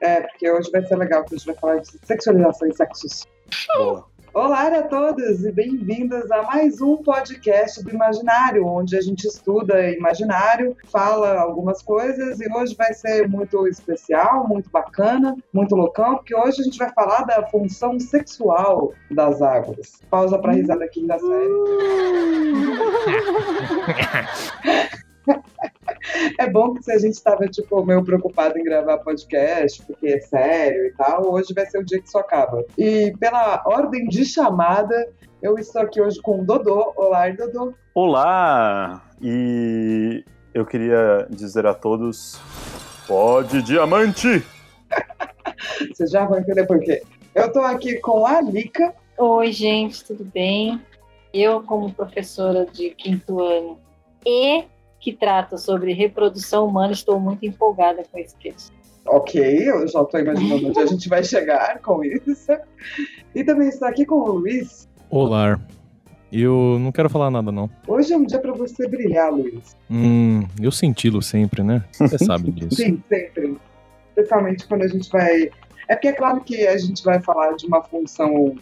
[0.00, 3.26] É, porque hoje vai ser legal, porque a gente vai falar de sexualização e sexos.
[3.76, 4.08] Boa.
[4.32, 9.90] Olá a todos e bem-vindas a mais um podcast do Imaginário, onde a gente estuda
[9.90, 16.34] imaginário, fala algumas coisas e hoje vai ser muito especial, muito bacana, muito loucão, porque
[16.34, 20.00] hoje a gente vai falar da função sexual das águas.
[20.08, 21.50] Pausa para risada aqui da série.
[26.38, 30.20] É bom que se a gente estava, tipo, meio preocupado em gravar podcast, porque é
[30.20, 32.64] sério e tal, hoje vai ser o dia que isso acaba.
[32.78, 35.08] E pela ordem de chamada,
[35.42, 36.92] eu estou aqui hoje com o Dodô.
[36.96, 37.74] Olá, Dodô.
[37.94, 39.02] Olá!
[39.20, 40.24] E
[40.54, 42.40] eu queria dizer a todos:
[43.06, 44.44] pode diamante!
[45.92, 47.02] Você já vai entender por quê.
[47.34, 48.94] Eu estou aqui com a Lika.
[49.18, 50.80] Oi, gente, tudo bem?
[51.32, 53.78] Eu, como professora de quinto ano
[54.26, 54.64] e
[55.00, 56.92] que trata sobre reprodução humana.
[56.92, 58.72] Estou muito empolgada com esse texto.
[59.06, 62.52] Ok, eu já estou imaginando onde a gente vai chegar com isso.
[63.34, 64.88] E também está aqui com o Luiz.
[65.08, 65.58] Olá.
[66.30, 67.68] Eu não quero falar nada, não.
[67.88, 69.76] Hoje é um dia para você brilhar, Luiz.
[69.90, 71.84] Hum, eu senti-lo sempre, né?
[71.92, 72.76] Você sabe disso.
[72.76, 73.56] Sim, sempre.
[74.10, 75.50] Especialmente quando a gente vai.
[75.88, 78.54] É porque é claro que a gente vai falar de uma função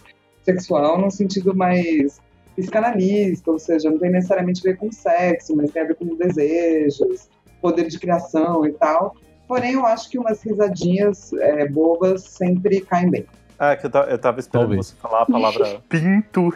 [0.43, 2.21] sexual num sentido mais
[2.59, 6.17] psicanalista, ou seja, não tem necessariamente a ver com sexo, mas tem a ver com
[6.17, 7.29] desejos,
[7.63, 9.15] poder de criação e tal.
[9.47, 13.27] Porém, eu acho que umas risadinhas é, bobas sempre caem bem.
[13.59, 14.89] Ah, é que eu, eu tava esperando Talvez.
[14.89, 16.53] você falar a palavra pinto.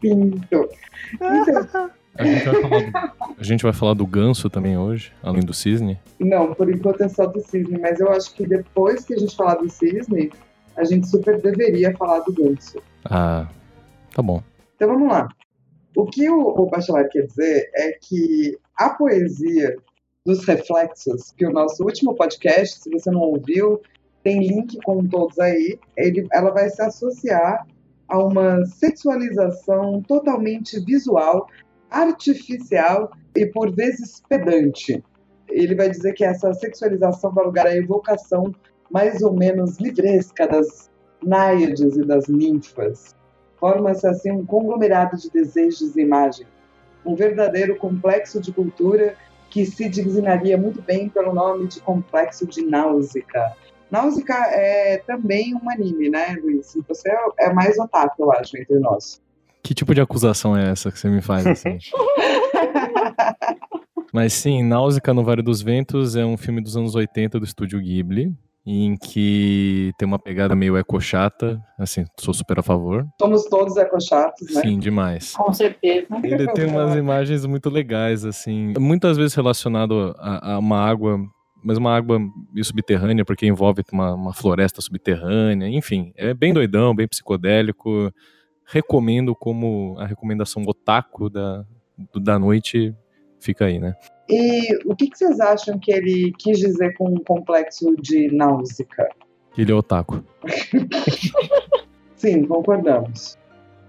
[0.00, 0.68] pinto.
[1.14, 2.60] Então, a gente, do,
[3.38, 5.98] a gente, vai falar do, ganso também hoje, além do cisne?
[6.18, 9.34] Não, por enquanto é só do cisne, mas eu acho que depois que a gente
[9.34, 10.30] falar do cisne,
[10.76, 12.82] a gente super deveria falar do ganso.
[13.04, 13.48] Ah,
[14.14, 14.42] tá bom.
[14.76, 15.28] Então vamos lá.
[15.96, 19.76] O que o, o Bachelard quer dizer é que a poesia
[20.24, 23.80] dos reflexos, que o nosso último podcast, se você não ouviu,
[24.22, 27.66] tem link com todos aí, ele, ela vai se associar
[28.08, 31.48] a uma sexualização totalmente visual,
[31.90, 35.02] artificial e por vezes pedante.
[35.48, 38.54] Ele vai dizer que essa sexualização dá lugar à evocação
[38.90, 40.90] mais ou menos livresca das
[41.22, 43.14] náiades e das ninfas.
[43.58, 46.48] Forma-se assim um conglomerado de desejos e imagens,
[47.04, 49.14] um verdadeiro complexo de cultura
[49.50, 53.52] que se designaria muito bem pelo nome de complexo de Náusica.
[53.90, 56.76] Náusica é também um anime, né, Luiz?
[56.86, 59.20] Você é mais otaku, eu acho, entre nós.
[59.62, 61.78] Que tipo de acusação é essa que você me faz assim?
[64.12, 67.80] Mas sim, Náusica no Vale dos Ventos é um filme dos anos 80 do estúdio
[67.80, 68.34] Ghibli,
[68.66, 73.06] em que tem uma pegada meio ecochata, assim, sou super a favor.
[73.20, 74.60] Somos todos ecochatos, né?
[74.60, 75.34] Sim, demais.
[75.34, 76.06] Com certeza.
[76.22, 81.18] Ele tem umas imagens muito legais, assim, muitas vezes relacionado a, a uma água,
[81.64, 82.18] mas uma água
[82.62, 88.12] subterrânea, porque envolve uma, uma floresta subterrânea, enfim, é bem doidão, bem psicodélico.
[88.66, 91.64] Recomendo como a recomendação otaku da,
[92.14, 92.94] da noite
[93.40, 93.94] fica aí, né?
[94.28, 98.86] E o que, que, vocês acham que ele quis dizer com o complexo de náusea?
[99.52, 100.22] Que ele é otaku.
[102.14, 103.36] Sim, concordamos.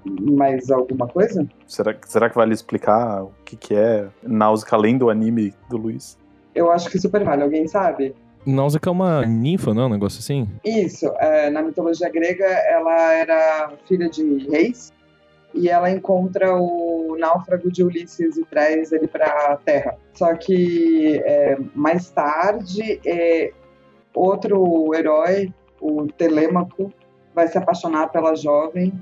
[0.04, 1.48] Mais alguma coisa?
[1.68, 6.18] Será, será que vale explicar o que, que é náusea além do anime do Luiz?
[6.56, 7.44] Eu acho que super vale.
[7.44, 8.16] Alguém sabe?
[8.44, 9.86] Náusea é uma ninfa, não?
[9.86, 10.50] Um negócio assim?
[10.66, 11.06] Isso.
[11.20, 14.92] É, na mitologia grega, ela era filha de reis
[15.54, 19.98] e ela encontra o náufrago de Ulisses e traz ele para a Terra.
[20.14, 23.52] Só que é, mais tarde, é,
[24.14, 26.92] outro herói, o Telêmaco,
[27.34, 28.94] vai se apaixonar pela jovem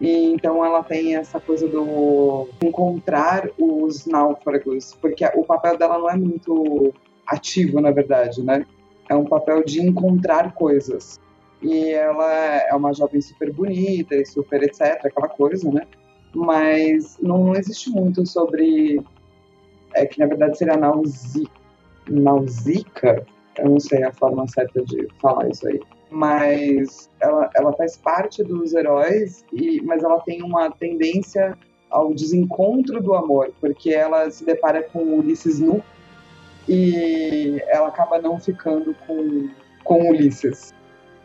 [0.00, 6.10] e então ela tem essa coisa do encontrar os náufragos, porque o papel dela não
[6.10, 6.94] é muito
[7.26, 8.64] ativo, na verdade, né?
[9.08, 11.18] É um papel de encontrar coisas
[11.62, 15.86] e ela é uma jovem super bonita e super etc, aquela coisa, né?
[16.34, 19.00] Mas não, existe muito sobre.
[19.94, 21.48] É que na verdade seria nausi,
[22.08, 23.26] nausica,
[23.58, 25.80] eu não sei a forma certa de falar isso aí.
[26.10, 31.56] Mas ela, ela faz parte dos heróis, e, mas ela tem uma tendência
[31.90, 35.82] ao desencontro do amor, porque ela se depara com Ulisses nu
[36.68, 39.48] e ela acaba não ficando com,
[39.84, 40.72] com Ulisses.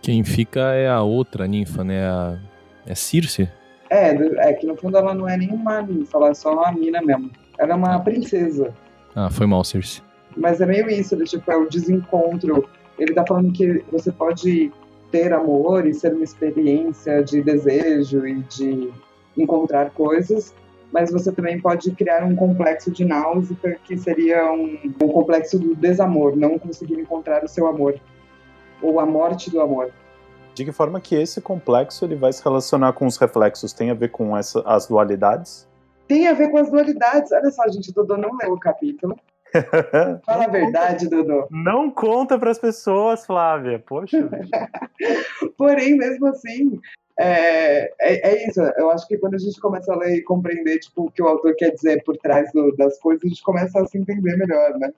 [0.04, 2.06] Quem fica é a outra ninfa, né?
[2.06, 2.38] A...
[2.86, 3.50] É Circe?
[3.90, 4.10] É,
[4.50, 7.32] é que no fundo ela não é nenhuma ninfa, ela é só uma mina mesmo.
[7.58, 8.74] Ela é uma princesa.
[9.16, 10.02] Ah, foi mal, Circe.
[10.36, 12.68] Mas é meio isso, ele, tipo, é o desencontro.
[13.00, 14.74] Ele tá falando que você pode
[15.10, 18.92] ter amor e ser uma experiência de desejo e de
[19.38, 20.54] encontrar coisas,
[20.92, 25.74] mas você também pode criar um complexo de náusea que seria um, um complexo do
[25.76, 27.98] desamor, não conseguir encontrar o seu amor
[28.84, 29.92] ou a morte do amor.
[30.54, 33.74] De que forma que esse complexo ele vai se relacionar com os reflexos?
[33.74, 35.68] Tem a ver com essa, as dualidades?
[36.08, 37.32] Tem a ver com as dualidades.
[37.32, 39.18] Olha só, gente, o Dodô não leu o capítulo.
[40.26, 41.48] Fala a verdade, Dodô.
[41.50, 43.80] Não conta para as pessoas, Flávia.
[43.80, 44.30] Poxa.
[45.58, 46.80] Porém, mesmo assim,
[47.20, 48.62] é, é, é, isso.
[48.78, 51.28] Eu acho que quando a gente começa a ler e compreender tipo, o que o
[51.28, 54.78] autor quer dizer por trás do, das coisas, a gente começa a se entender melhor,
[54.78, 54.92] né?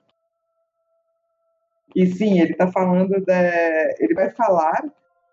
[1.94, 4.84] E sim, ele está falando de, ele vai falar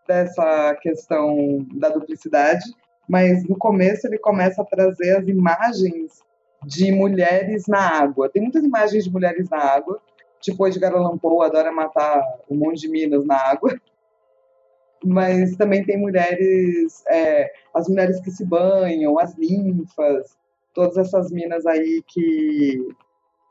[0.07, 2.63] dessa questão da duplicidade,
[3.07, 6.21] mas no começo ele começa a trazer as imagens
[6.65, 8.29] de mulheres na água.
[8.29, 10.01] Tem muitas imagens de mulheres na água,
[10.39, 13.75] tipo Edgar Allan adora matar um monte de minas na água,
[15.03, 20.37] mas também tem mulheres, é, as mulheres que se banham, as ninfas,
[20.73, 22.79] todas essas minas aí que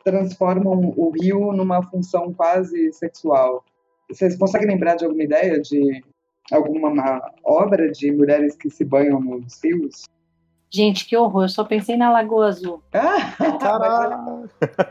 [0.04, 3.64] transformam o rio numa função quase sexual.
[4.08, 6.02] Vocês conseguem lembrar de alguma ideia de
[6.50, 10.04] alguma obra de mulheres que se banham nos rios?
[10.74, 12.82] Gente, que horror, eu só pensei na Lagoa Azul.
[12.94, 13.36] Ah,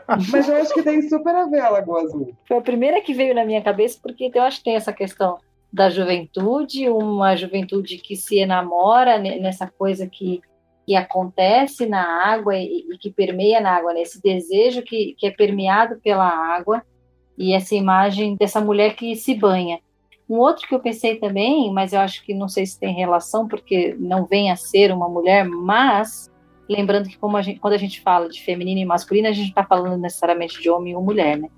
[0.08, 2.36] mas, mas eu acho que tem super a ver a Lagoa Azul.
[2.46, 5.38] Foi a primeira que veio na minha cabeça, porque eu acho que tem essa questão
[5.72, 10.40] da juventude, uma juventude que se enamora nessa coisa que,
[10.92, 15.30] que acontece na água e, e que permeia na água, nesse desejo que, que é
[15.30, 16.82] permeado pela água,
[17.36, 19.80] e essa imagem dessa mulher que se banha.
[20.28, 23.48] Um outro que eu pensei também, mas eu acho que não sei se tem relação,
[23.48, 26.30] porque não vem a ser uma mulher, mas
[26.68, 29.64] lembrando que a gente, quando a gente fala de feminino e masculino, a gente está
[29.64, 31.48] falando necessariamente de homem ou mulher, né?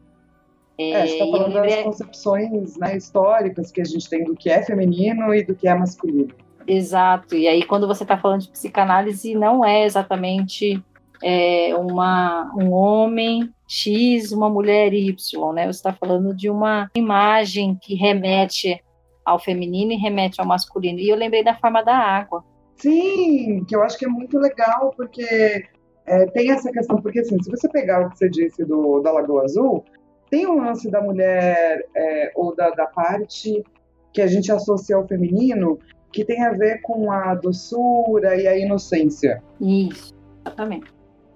[0.79, 4.63] É, é, está falando das concepções né, históricas que a gente tem do que é
[4.63, 6.33] feminino e do que é masculino.
[6.67, 10.83] Exato, e aí quando você está falando de psicanálise, não é exatamente
[11.23, 15.65] é, uma, um homem X, uma mulher Y, né?
[15.65, 18.83] Você está falando de uma imagem que remete
[19.25, 20.99] ao feminino e remete ao masculino.
[20.99, 22.45] E eu lembrei da forma da água.
[22.77, 25.65] Sim, que eu acho que é muito legal, porque
[26.07, 29.13] é, tem essa questão, porque assim, se você pegar o que você disse do, da
[29.13, 29.85] Lagoa Azul,
[30.29, 33.65] tem um lance da mulher é, ou da, da parte
[34.13, 35.79] que a gente associa ao feminino
[36.15, 39.43] que tem a ver com a doçura e a inocência.
[39.61, 40.15] Isso,
[40.47, 40.87] exatamente.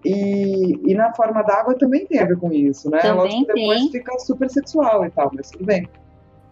[0.04, 3.00] E, e na forma d'água também tem a ver com isso, né?
[3.00, 3.90] Também Lógico que depois tem.
[3.90, 5.88] fica super sexual e tal, mas tudo bem.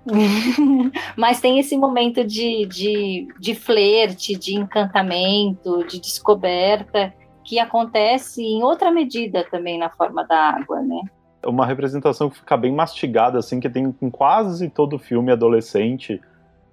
[1.17, 7.15] mas tem esse momento de, de, de flerte, de encantamento, de descoberta,
[7.45, 11.01] que acontece em outra medida também na forma da água, né?
[11.45, 16.21] Uma representação que fica bem mastigada, assim, que tem em quase todo filme adolescente.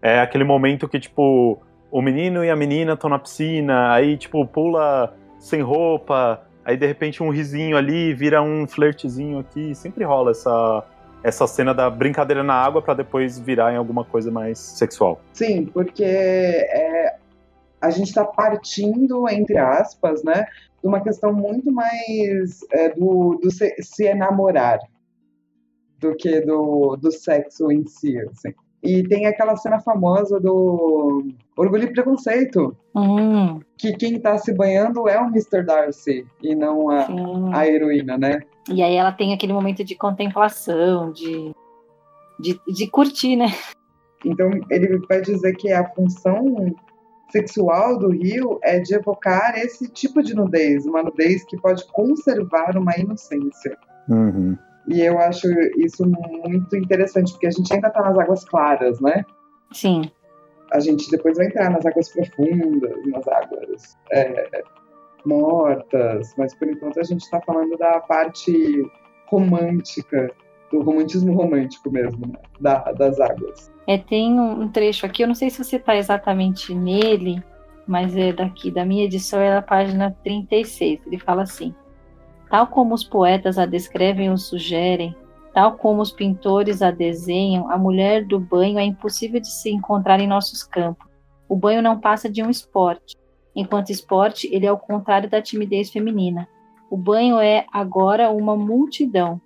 [0.04, 1.58] É aquele momento que, tipo,
[1.90, 6.86] o menino e a menina estão na piscina, aí, tipo, pula sem roupa, aí de
[6.86, 9.74] repente um risinho ali vira um flertezinho aqui.
[9.74, 10.84] Sempre rola essa,
[11.24, 15.22] essa cena da brincadeira na água para depois virar em alguma coisa mais sexual.
[15.32, 17.16] Sim, porque é,
[17.80, 20.46] a gente está partindo, entre aspas, né,
[20.82, 24.80] de uma questão muito mais é, do, do se, se, enamorar
[25.98, 28.18] do que do, do sexo em si.
[28.20, 28.54] Assim.
[28.84, 31.26] E tem aquela cena famosa do
[31.56, 32.76] Orgulho e Preconceito.
[32.94, 33.62] Hum.
[33.78, 35.64] Que quem tá se banhando é o Mr.
[35.64, 37.08] Darcy e não a,
[37.54, 38.42] a heroína, né?
[38.70, 41.54] E aí ela tem aquele momento de contemplação, de,
[42.40, 43.48] de, de curtir, né?
[44.26, 46.74] Então ele vai dizer que a função
[47.32, 52.78] sexual do rio é de evocar esse tipo de nudez, uma nudez que pode conservar
[52.78, 53.78] uma inocência.
[54.10, 54.58] Uhum.
[54.88, 55.48] E eu acho
[55.78, 59.26] isso muito interessante, porque a gente ainda está nas águas claras, né?
[59.72, 60.12] Sim.
[60.72, 64.64] A gente depois vai entrar nas águas profundas, nas águas é,
[65.26, 68.84] mortas, mas por enquanto a gente está falando da parte
[69.28, 70.32] romântica,
[70.72, 72.40] do romantismo romântico mesmo, né?
[72.60, 73.72] da, das águas.
[73.88, 77.42] É, tem um trecho aqui, eu não sei se você está exatamente nele,
[77.88, 81.02] mas é daqui, da minha edição, é a página 36.
[81.06, 81.74] Ele fala assim:
[82.54, 85.18] Tal como os poetas a descrevem ou sugerem,
[85.56, 90.20] tal como os pintores a desenham, a mulher do banho é impossível de se encontrar
[90.20, 91.08] em nossos campos.
[91.50, 93.18] O banho não passa de um esporte.
[93.56, 96.48] Enquanto esporte, ele é o contrário da timidez feminina.
[96.92, 99.42] O banho é agora uma multidão.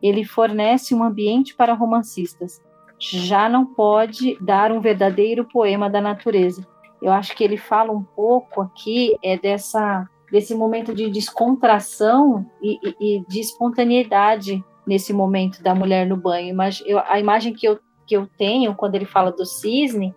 [0.00, 2.62] Ele fornece um ambiente para romancistas.
[2.96, 6.64] Já não pode dar um verdadeiro poema da natureza.
[7.02, 12.78] Eu acho que ele fala um pouco aqui é dessa desse momento de descontração e,
[12.82, 16.56] e, e de espontaneidade nesse momento da mulher no banho.
[16.86, 20.14] Eu, a imagem que eu, que eu tenho quando ele fala do cisne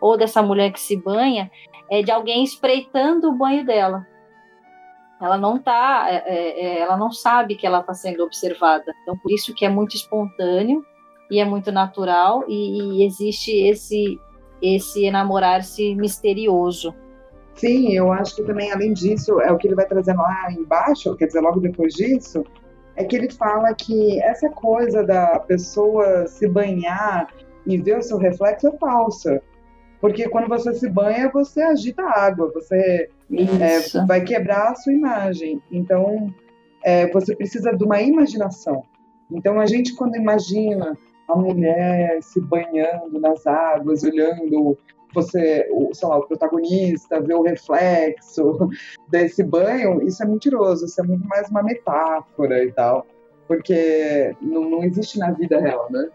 [0.00, 1.50] ou dessa mulher que se banha
[1.90, 4.06] é de alguém espreitando o banho dela.
[5.20, 8.94] ela não tá, é, é, é ela não sabe que ela está sendo observada.
[9.02, 10.86] Então, por isso que é muito espontâneo
[11.28, 14.20] e é muito natural e, e existe esse
[14.62, 16.94] esse enamorar-se misterioso.
[17.56, 21.16] Sim, eu acho que também, além disso, é o que ele vai trazendo lá embaixo,
[21.16, 22.44] quer dizer, logo depois disso,
[22.94, 27.28] é que ele fala que essa coisa da pessoa se banhar
[27.66, 29.42] e ver o seu reflexo é falsa.
[30.00, 34.92] Porque quando você se banha, você agita a água, você é, vai quebrar a sua
[34.92, 35.60] imagem.
[35.72, 36.32] Então,
[36.84, 38.84] é, você precisa de uma imaginação.
[39.30, 40.96] Então, a gente, quando imagina
[41.28, 44.78] a mulher se banhando nas águas, olhando
[45.16, 48.68] você, o, sei lá, o protagonista, ver o reflexo
[49.10, 53.06] desse banho, isso é mentiroso, isso é muito mais uma metáfora e tal.
[53.48, 56.08] Porque não, não existe na vida real, né?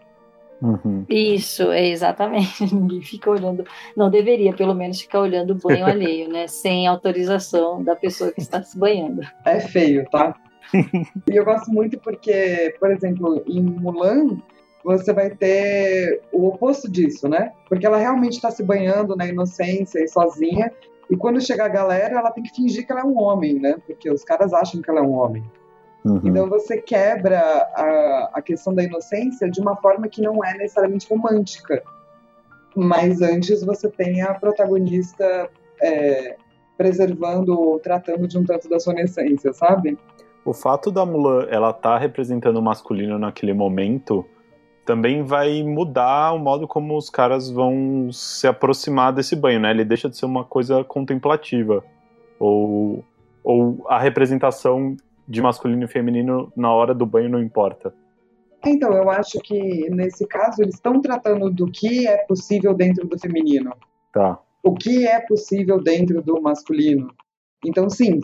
[0.62, 1.04] Uhum.
[1.08, 2.62] Isso, é exatamente.
[2.72, 3.64] Ninguém fica olhando,
[3.96, 6.46] não deveria, pelo menos, ficar olhando o banho alheio, né?
[6.46, 9.22] Sem autorização da pessoa que está se banhando.
[9.44, 10.36] É feio, tá?
[10.72, 14.38] e eu gosto muito porque, por exemplo, em Mulan,
[14.84, 17.52] você vai ter o oposto disso, né?
[17.68, 20.72] Porque ela realmente está se banhando na inocência e sozinha,
[21.10, 23.76] e quando chega a galera, ela tem que fingir que ela é um homem, né?
[23.86, 25.44] Porque os caras acham que ela é um homem.
[26.04, 26.20] Uhum.
[26.24, 31.06] Então você quebra a, a questão da inocência de uma forma que não é necessariamente
[31.08, 31.82] romântica.
[32.74, 36.36] Mas antes você tem a protagonista é,
[36.76, 39.98] preservando ou tratando de um tanto da sua inocência, sabe?
[40.44, 44.24] O fato da Mulan ela tá representando o masculino naquele momento
[44.84, 49.70] também vai mudar o modo como os caras vão se aproximar desse banho, né?
[49.70, 51.84] Ele deixa de ser uma coisa contemplativa.
[52.38, 53.04] Ou,
[53.44, 54.96] ou a representação
[55.28, 57.94] de masculino e feminino na hora do banho não importa.
[58.64, 63.18] Então, eu acho que nesse caso eles estão tratando do que é possível dentro do
[63.18, 63.72] feminino.
[64.12, 64.38] Tá.
[64.62, 67.12] O que é possível dentro do masculino.
[67.64, 68.20] Então, sim,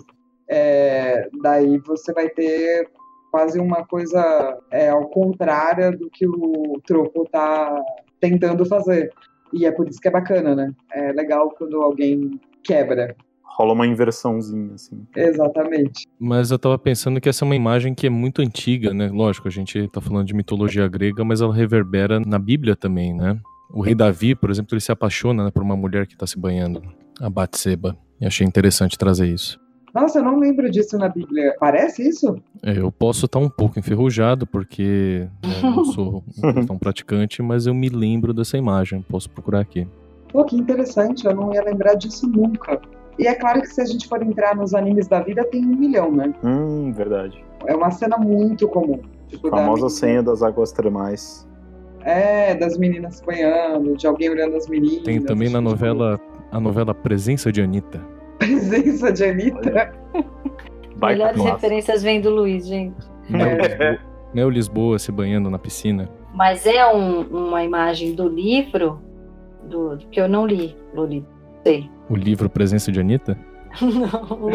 [0.49, 2.88] é, daí você vai ter
[3.30, 7.82] quase uma coisa é, ao contrário do que o troco tá
[8.20, 9.11] tentando fazer.
[9.52, 10.73] E é por isso que é bacana, né?
[10.92, 13.16] É legal quando alguém quebra.
[13.42, 15.04] Rola uma inversãozinha, assim.
[15.16, 16.06] Exatamente.
[16.18, 19.08] Mas eu tava pensando que essa é uma imagem que é muito antiga, né?
[19.12, 23.40] Lógico, a gente tá falando de mitologia grega, mas ela reverbera na Bíblia também, né?
[23.70, 26.38] O rei Davi, por exemplo, ele se apaixona né, por uma mulher que tá se
[26.38, 26.82] banhando,
[27.20, 27.97] a Batseba.
[28.20, 29.61] E achei interessante trazer isso.
[29.95, 31.54] Nossa, eu não lembro disso na Bíblia.
[31.59, 32.37] Parece isso?
[32.62, 36.23] É, eu posso estar um pouco enferrujado, porque né, não sou
[36.71, 39.04] um praticante, mas eu me lembro dessa imagem.
[39.09, 39.87] Posso procurar aqui.
[40.30, 42.80] Pô, que interessante, eu não ia lembrar disso nunca.
[43.18, 45.76] E é claro que se a gente for entrar nos animes da vida, tem um
[45.76, 46.33] milhão, né?
[46.45, 47.42] Hum, verdade.
[47.66, 49.00] É uma cena muito comum.
[49.26, 49.90] Tipo, a famosa da...
[49.90, 51.49] senha das águas termais.
[52.02, 55.02] É, das meninas banhando, de alguém olhando as meninas.
[55.02, 56.21] Tem também na novela,
[56.52, 59.92] a novela Presença de Anitta presença de Anitta.
[61.00, 62.97] Melhores referências vêm do Luiz, gente.
[63.28, 63.99] Mel, é.
[64.35, 66.09] Lisboa, Lisboa se banhando na piscina.
[66.35, 69.00] Mas é um, uma imagem do livro
[69.64, 71.25] do, que eu não li, Loli.
[71.64, 71.90] Sei.
[72.09, 73.38] O livro Presença de Anitta?
[73.80, 74.49] não,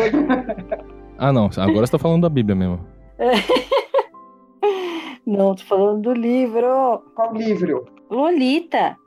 [1.17, 1.49] ah, não.
[1.57, 2.79] Agora você tá falando da Bíblia mesmo.
[5.25, 7.03] não, tô falando do livro.
[7.15, 7.85] Qual livro?
[8.09, 8.97] Lolita.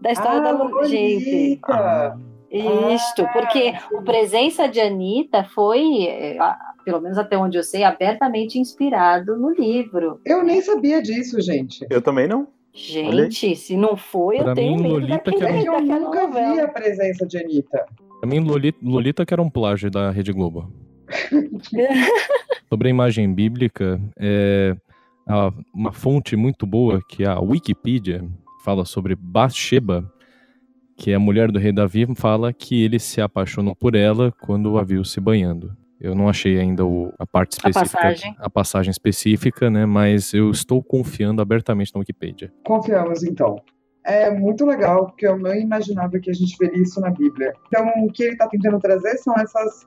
[0.00, 0.88] Da história ah, da Lolita.
[0.88, 1.60] Gente.
[1.64, 2.16] Ah.
[2.50, 6.38] Isto, ah, porque a presença de Anitta foi, eh,
[6.84, 10.20] pelo menos até onde eu sei, abertamente inspirado no livro.
[10.24, 11.84] Eu nem sabia disso, gente.
[11.90, 12.48] Eu também não.
[12.72, 15.62] Gente, se não foi, pra eu tenho mim, medo Lolita que era...
[15.62, 17.86] Eu nunca vi a presença de Anitta.
[18.20, 20.70] Pra mim, Lolita, Lolita que era um plágio da Rede Globo.
[22.68, 24.76] Sobre a imagem bíblica, é
[25.74, 28.24] uma fonte muito boa, que é a Wikipedia,
[28.64, 30.04] fala sobre Bathsheba,
[30.96, 34.82] que a mulher do rei Davi fala que ele se apaixonou por ela quando a
[34.82, 35.76] viu se banhando.
[36.00, 38.36] Eu não achei ainda o, a parte específica, a passagem.
[38.38, 39.86] a passagem específica, né?
[39.86, 42.52] Mas eu estou confiando abertamente na Wikipedia.
[42.64, 43.56] Confiamos então.
[44.04, 47.52] É muito legal, porque eu não imaginava que a gente veria isso na Bíblia.
[47.66, 49.86] Então, o que ele está tentando trazer são essas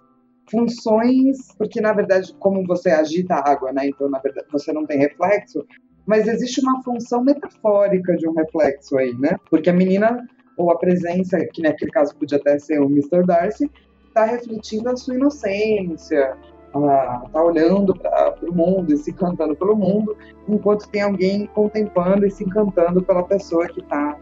[0.49, 3.87] funções, porque na verdade, como você agita a água, né?
[3.87, 5.65] Então, na verdade, você não tem reflexo,
[6.05, 9.37] mas existe uma função metafórica de um reflexo aí, né?
[9.49, 10.27] Porque a menina
[10.59, 13.25] ou a presença, que naquele caso podia até ser o Mr.
[13.25, 13.71] Darcy,
[14.09, 16.35] está refletindo a sua inocência,
[16.67, 20.17] está olhando para o mundo e se encantando pelo mundo,
[20.49, 24.17] enquanto tem alguém contemplando e se encantando pela pessoa que está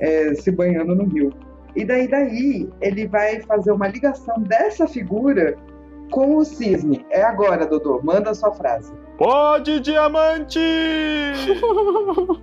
[0.00, 1.30] é, se banhando no rio.
[1.76, 5.54] E daí, daí, ele vai fazer uma ligação dessa figura
[6.10, 7.04] com o cisne.
[7.10, 8.92] É agora, Dodô, manda a sua frase.
[9.18, 10.60] Pode, diamante!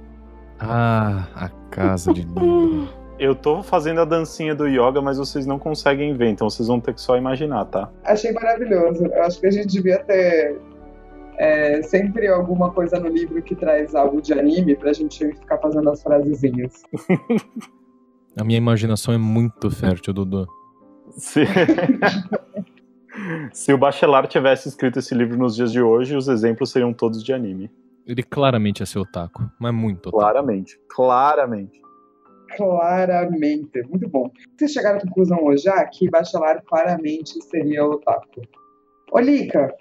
[0.60, 2.88] ah, a casa de livro.
[3.22, 6.80] Eu tô fazendo a dancinha do yoga, mas vocês não conseguem ver, então vocês vão
[6.80, 7.88] ter que só imaginar, tá?
[8.04, 9.06] Achei maravilhoso.
[9.06, 10.60] Eu acho que a gente devia ter
[11.38, 15.88] é, sempre alguma coisa no livro que traz algo de anime pra gente ficar fazendo
[15.92, 16.82] as frasezinhas.
[18.36, 20.48] A minha imaginação é muito fértil, Dudu.
[21.12, 21.42] Se...
[23.54, 27.24] Se o Bachelard tivesse escrito esse livro nos dias de hoje, os exemplos seriam todos
[27.24, 27.70] de anime.
[28.08, 30.18] Ele claramente é seu taco, mas muito otaku.
[30.18, 31.82] Claramente, claramente.
[32.56, 34.30] Claramente, muito bom.
[34.58, 38.42] Vocês chegaram à conclusão hoje já que Bachelard claramente seria o taco.
[39.12, 39.76] Olika,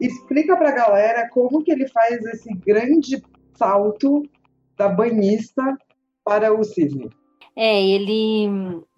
[0.00, 3.22] explica pra galera como que ele faz esse grande
[3.54, 4.22] salto
[4.76, 5.62] da banhista
[6.24, 7.08] para o cisne.
[7.58, 8.48] É, ele,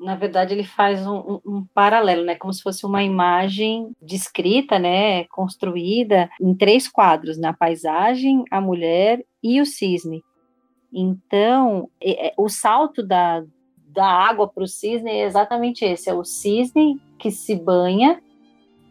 [0.00, 2.34] na verdade, ele faz um, um, paralelo, né?
[2.34, 5.24] Como se fosse uma imagem descrita, né?
[5.26, 10.24] Construída em três quadros, na paisagem, a mulher e o cisne.
[10.92, 13.44] Então, é, o salto da,
[13.88, 18.22] da água para o cisne é exatamente esse: é o cisne que se banha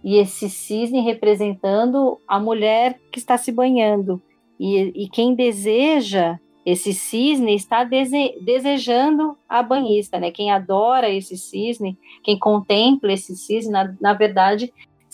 [0.04, 4.22] e esse cisne representando a mulher que está se banhando.
[4.60, 10.32] E, e quem deseja esse cisne está dese desejando a banhista, né?
[10.32, 14.74] Quem adora esse cisne, quem contempla esse cisne, na, na verdade,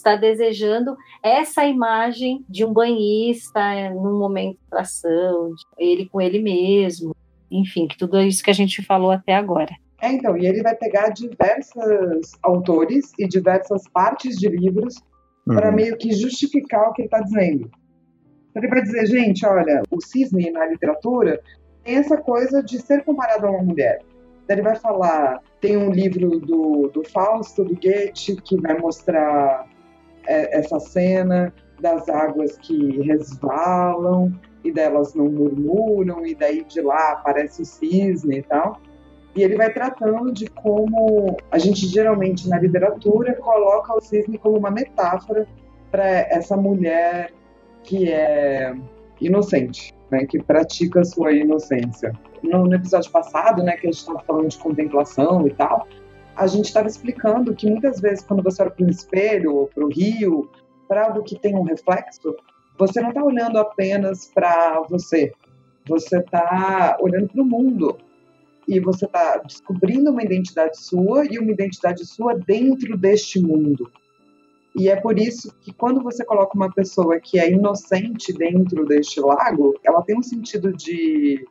[0.09, 7.15] está desejando essa imagem de um banhista num momento de atração, ele com ele mesmo,
[7.49, 9.73] enfim, que tudo isso que a gente falou até agora.
[10.01, 14.95] É, então, e ele vai pegar diversos autores e diversas partes de livros
[15.47, 15.55] uhum.
[15.55, 17.71] para meio que justificar o que ele está dizendo.
[18.53, 21.41] Ele vai dizer, gente, olha, o cisne na literatura
[21.83, 23.99] tem essa coisa de ser comparado a uma mulher.
[24.49, 29.72] Ele vai falar, tem um livro do, do Fausto, do Goethe, que vai mostrar é,
[30.27, 34.31] essa cena das águas que resvalam
[34.63, 38.79] e delas não murmuram, e daí de lá aparece o cisne e tal.
[39.35, 44.57] E ele vai tratando de como a gente geralmente na literatura coloca o cisne como
[44.57, 45.47] uma metáfora
[45.91, 47.31] para essa mulher
[47.83, 48.73] que é
[49.19, 52.13] inocente, né, que pratica sua inocência.
[52.41, 55.87] No, no episódio passado, né, que a gente estava falando de contemplação e tal,
[56.35, 59.85] a gente estava explicando que muitas vezes quando você olha para um espelho ou para
[59.85, 60.49] o rio,
[60.87, 62.35] para algo que tem um reflexo,
[62.77, 65.31] você não está olhando apenas para você,
[65.87, 67.97] você está olhando para o mundo
[68.67, 73.91] e você está descobrindo uma identidade sua e uma identidade sua dentro deste mundo.
[74.75, 79.19] E é por isso que quando você coloca uma pessoa que é inocente dentro deste
[79.19, 81.45] lago, ela tem um sentido de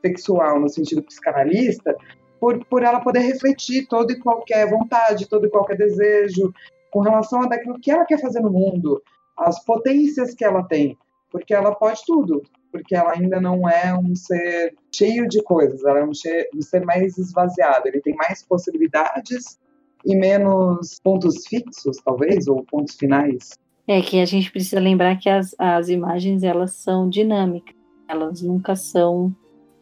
[0.00, 1.96] sexual, no sentido psicanalista,
[2.40, 6.52] por, por ela poder refletir toda e qualquer vontade, todo e qualquer desejo
[6.90, 9.02] com relação a daquilo que ela quer fazer no mundo,
[9.36, 10.96] as potências que ela tem,
[11.30, 16.00] porque ela pode tudo, porque ela ainda não é um ser cheio de coisas, ela
[16.00, 16.12] é um,
[16.54, 19.58] um ser mais esvaziado, ele tem mais possibilidades
[20.04, 23.50] e menos pontos fixos, talvez, ou pontos finais.
[23.86, 27.74] É que a gente precisa lembrar que as, as imagens elas são dinâmicas,
[28.06, 29.34] elas nunca são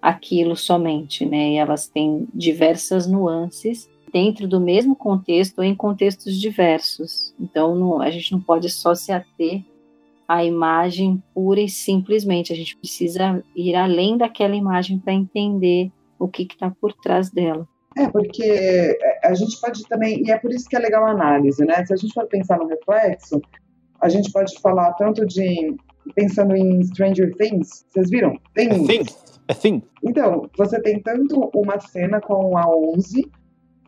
[0.06, 1.50] aquilo somente, né?
[1.50, 7.34] E elas têm diversas nuances dentro do mesmo contexto ou em contextos diversos.
[7.40, 9.64] Então, não, a gente não pode só se ater
[10.28, 12.52] à imagem pura e simplesmente.
[12.52, 15.90] A gente precisa ir além daquela imagem para entender
[16.20, 17.66] o que está por trás dela.
[17.98, 21.10] É, porque é, a gente pode também, e é por isso que é legal a
[21.10, 21.84] análise, né?
[21.84, 23.42] Se a gente for pensar no reflexo,
[24.00, 25.74] a gente pode falar tanto de,
[26.14, 28.38] pensando em Stranger Things, vocês viram?
[28.54, 28.68] Tem...
[28.68, 29.82] É Things, é.
[30.02, 33.30] Então, você tem tanto uma cena com a 11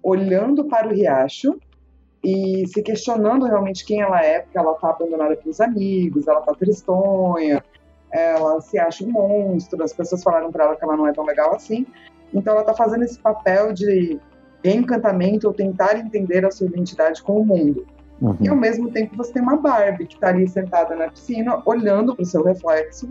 [0.02, 1.58] olhando para o riacho
[2.22, 6.52] e se questionando realmente quem ela é, porque ela está abandonada pelos amigos, ela está
[6.54, 7.62] tristonha,
[8.10, 11.24] ela se acha um monstro, as pessoas falaram para ela que ela não é tão
[11.24, 11.86] legal assim,
[12.32, 14.18] então ela está fazendo esse papel de
[14.64, 17.86] reencantamento ou tentar entender a sua identidade com o mundo.
[18.20, 18.36] Uhum.
[18.40, 22.14] E ao mesmo tempo você tem uma Barbie que está ali sentada na piscina, olhando
[22.14, 23.08] para o seu reflexo,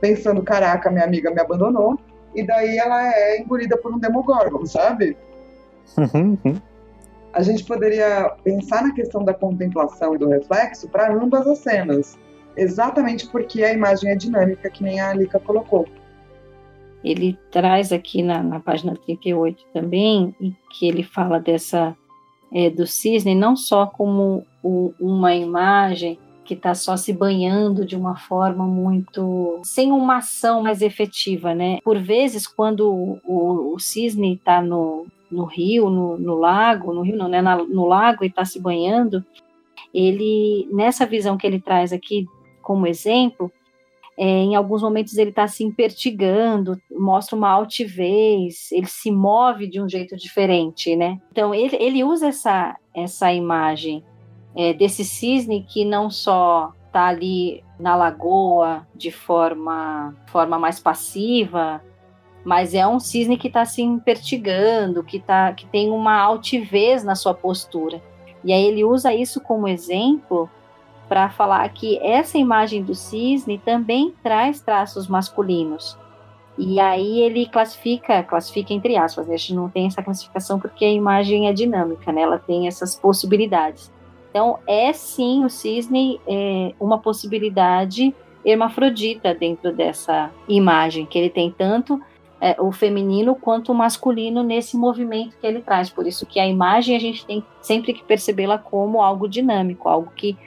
[0.00, 1.98] pensando: caraca, minha amiga me abandonou.
[2.34, 5.16] E daí ela é engolida por um Demogorgon, sabe?
[5.96, 6.38] Uhum.
[7.32, 12.18] A gente poderia pensar na questão da contemplação e do reflexo para ambas as cenas,
[12.56, 15.86] exatamente porque a imagem é dinâmica, que nem a Alika colocou
[17.02, 20.34] ele traz aqui na, na página 38 também,
[20.70, 21.96] que ele fala dessa
[22.52, 26.18] é, do cisne não só como o, uma imagem
[26.50, 31.78] que está só se banhando de uma forma muito sem uma ação mais efetiva, né?
[31.84, 37.16] Por vezes, quando o, o cisne está no, no rio, no, no, lago, no rio
[37.16, 37.40] não, né?
[37.40, 39.24] Na, no lago e está se banhando,
[39.94, 42.26] ele nessa visão que ele traz aqui
[42.60, 43.48] como exemplo,
[44.18, 49.80] é, em alguns momentos ele está se impertigando, mostra uma altivez, ele se move de
[49.80, 51.16] um jeito diferente, né?
[51.30, 54.02] Então ele, ele usa essa, essa imagem
[54.60, 61.82] é, desse cisne que não só está ali na lagoa de forma, forma mais passiva,
[62.44, 67.14] mas é um cisne que está se impertigando, que, tá, que tem uma altivez na
[67.14, 68.02] sua postura.
[68.44, 70.50] E aí ele usa isso como exemplo
[71.08, 75.98] para falar que essa imagem do cisne também traz traços masculinos.
[76.58, 79.34] E aí ele classifica, classifica entre aspas, né?
[79.34, 82.20] a gente não tem essa classificação porque a imagem é dinâmica, né?
[82.20, 83.90] ela tem essas possibilidades.
[84.30, 88.14] Então, é sim o cisne é, uma possibilidade
[88.44, 92.00] hermafrodita dentro dessa imagem, que ele tem tanto
[92.40, 95.90] é, o feminino quanto o masculino nesse movimento que ele traz.
[95.90, 100.10] Por isso que a imagem a gente tem sempre que percebê-la como algo dinâmico, algo
[100.14, 100.38] que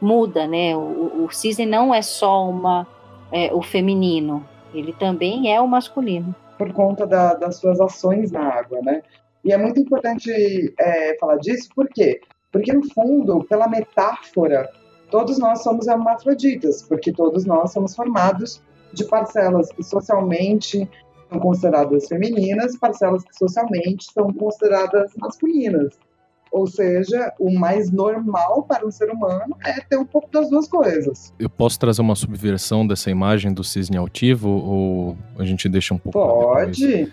[0.00, 0.76] muda, né?
[0.76, 2.86] O, o cisne não é só uma
[3.30, 6.34] é, o feminino, ele também é o masculino.
[6.58, 9.02] Por conta da, das suas ações na água, né?
[9.44, 12.20] E é muito importante é, falar disso, por quê?
[12.56, 14.70] Porque, no fundo, pela metáfora,
[15.10, 18.62] todos nós somos hermafroditas, porque todos nós somos formados
[18.94, 20.88] de parcelas que socialmente
[21.28, 25.98] são consideradas femininas, parcelas que socialmente são consideradas masculinas.
[26.50, 30.66] Ou seja, o mais normal para um ser humano é ter um pouco das duas
[30.66, 31.34] coisas.
[31.38, 35.98] Eu posso trazer uma subversão dessa imagem do cisne altivo ou a gente deixa um
[35.98, 37.12] pouco Pode.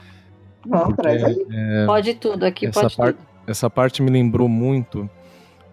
[0.65, 1.45] Não, Porque, traz aí.
[1.51, 3.25] É, pode tudo aqui, pode par tudo.
[3.45, 5.10] Essa parte me lembrou muito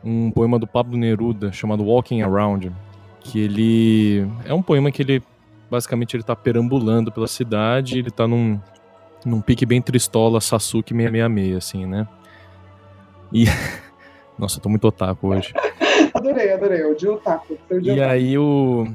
[0.04, 2.72] um poema do Pablo Neruda chamado Walking Around,
[3.20, 5.22] que ele é um poema que ele
[5.70, 8.58] basicamente ele tá perambulando pela cidade, ele tá num
[9.24, 12.06] num pique bem tristola Sasuke 666 assim, né?
[13.32, 13.44] E.
[14.38, 15.52] Nossa, eu tô muito otaku hoje.
[16.14, 16.82] adorei, adorei.
[16.84, 17.58] O de otaku.
[17.70, 18.10] O de e otaku.
[18.10, 18.86] aí o.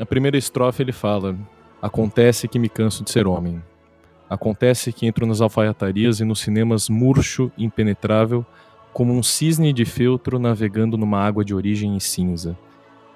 [0.00, 1.36] A primeira estrofe ele fala:
[1.80, 3.62] Acontece que me canso de ser homem.
[4.28, 8.44] Acontece que entro nas alfaiatarias e nos cinemas murcho, impenetrável,
[8.94, 12.56] como um cisne de feltro navegando numa água de origem em cinza.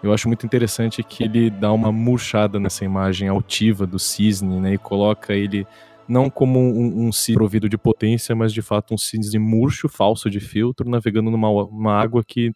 [0.03, 4.75] Eu acho muito interessante que ele dá uma murchada nessa imagem altiva do cisne, né,
[4.75, 5.67] e coloca ele
[6.09, 10.29] não como um, um cisne provido de potência, mas de fato um cisne murcho, falso
[10.29, 12.53] de filtro, navegando numa uma água que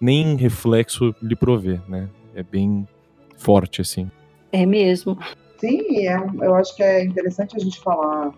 [0.00, 2.08] nem reflexo lhe provê, né?
[2.34, 2.88] É bem
[3.36, 4.10] forte, assim.
[4.50, 5.18] É mesmo.
[5.58, 8.32] Sim, é, eu acho que é interessante a gente falar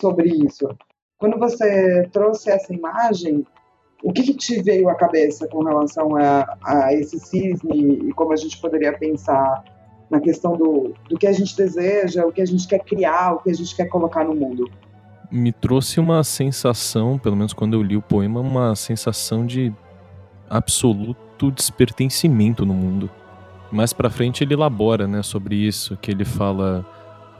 [0.00, 0.68] sobre isso.
[1.24, 3.46] Quando você trouxe essa imagem,
[4.02, 8.34] o que, que te veio à cabeça com relação a, a esse cisne e como
[8.34, 9.64] a gente poderia pensar
[10.10, 13.38] na questão do, do que a gente deseja, o que a gente quer criar, o
[13.38, 14.70] que a gente quer colocar no mundo.
[15.30, 19.72] Me trouxe uma sensação, pelo menos quando eu li o poema, uma sensação de
[20.50, 23.08] absoluto despertencimento no mundo.
[23.72, 26.84] Mais para frente ele elabora, né, sobre isso, que ele fala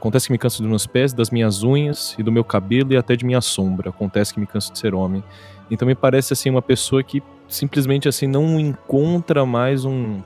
[0.05, 2.95] Acontece que me canso dos meus pés, das minhas unhas e do meu cabelo e
[2.95, 3.89] até de minha sombra.
[3.89, 5.23] Acontece que me canso de ser homem.
[5.71, 10.21] Então me parece assim uma pessoa que simplesmente assim não encontra mais um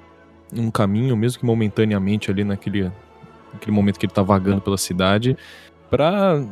[0.54, 2.92] um caminho, mesmo que momentaneamente ali naquele,
[3.54, 5.38] naquele momento que ele tá vagando pela cidade,
[5.89, 6.44] para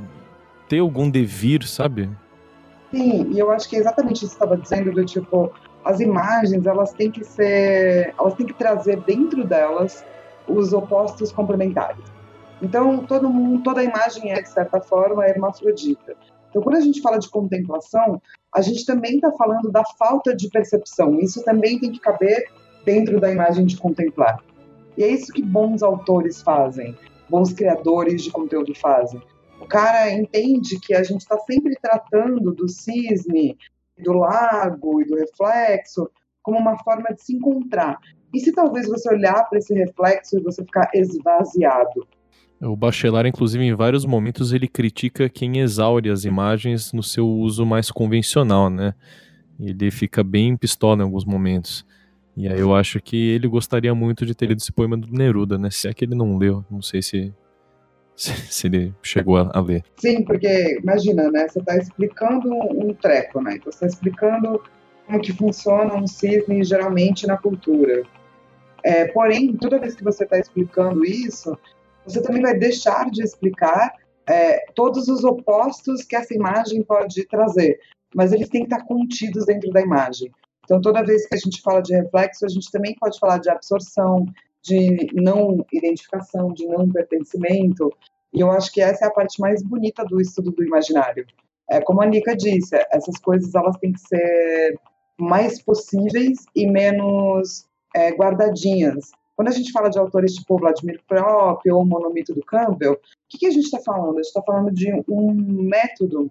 [0.69, 2.09] ter algum devir, sabe?
[2.91, 5.51] Sim, e eu acho que é exatamente isso que estava dizendo, do tipo,
[5.83, 10.05] as imagens, elas têm que ser, elas têm que trazer dentro delas
[10.47, 12.16] os opostos complementares.
[12.61, 16.15] Então, todo mundo, toda imagem é, de certa forma, hermafrodita.
[16.49, 18.21] Então, quando a gente fala de contemplação,
[18.53, 21.19] a gente também está falando da falta de percepção.
[21.19, 22.49] Isso também tem que caber
[22.83, 24.43] dentro da imagem de contemplar.
[24.97, 26.97] E é isso que bons autores fazem,
[27.29, 29.21] bons criadores de conteúdo fazem.
[29.59, 33.57] O cara entende que a gente está sempre tratando do cisne,
[33.99, 36.09] do lago e do reflexo
[36.41, 37.99] como uma forma de se encontrar.
[38.33, 42.07] E se talvez você olhar para esse reflexo e você ficar esvaziado?
[42.61, 47.65] O Bachelard, inclusive, em vários momentos, ele critica quem exaure as imagens no seu uso
[47.65, 48.95] mais convencional, né?
[49.59, 51.85] Ele fica bem pistola em alguns momentos.
[52.35, 55.57] E aí eu acho que ele gostaria muito de ter lido esse poema do Neruda,
[55.57, 55.69] né?
[55.69, 57.33] Se é que ele não leu, não sei se,
[58.15, 59.83] se, se ele chegou a, a, ler.
[59.95, 61.47] Sim, porque imagina, né?
[61.47, 63.55] Você está explicando um treco, né?
[63.55, 64.61] Então, você está explicando
[65.05, 68.03] como que funciona um cisne geralmente na cultura.
[68.83, 71.57] É, porém, toda vez que você está explicando isso,
[72.07, 73.93] você também vai deixar de explicar
[74.27, 77.79] é, todos os opostos que essa imagem pode trazer,
[78.15, 80.31] mas eles têm que estar contidos dentro da imagem.
[80.63, 83.49] Então, toda vez que a gente fala de reflexo, a gente também pode falar de
[83.49, 84.25] absorção,
[84.61, 87.89] de não identificação, de não pertencimento.
[88.33, 91.25] E eu acho que essa é a parte mais bonita do estudo do imaginário.
[91.69, 94.79] É, como a Nika disse, essas coisas elas têm que ser
[95.17, 97.65] mais possíveis e menos
[97.95, 99.11] é, guardadinhas.
[99.37, 102.99] Quando a gente fala de autores tipo Vladimir Prop ou o Monomito do Campbell, o
[103.29, 104.15] que, que a gente está falando?
[104.15, 106.27] A gente está falando de um método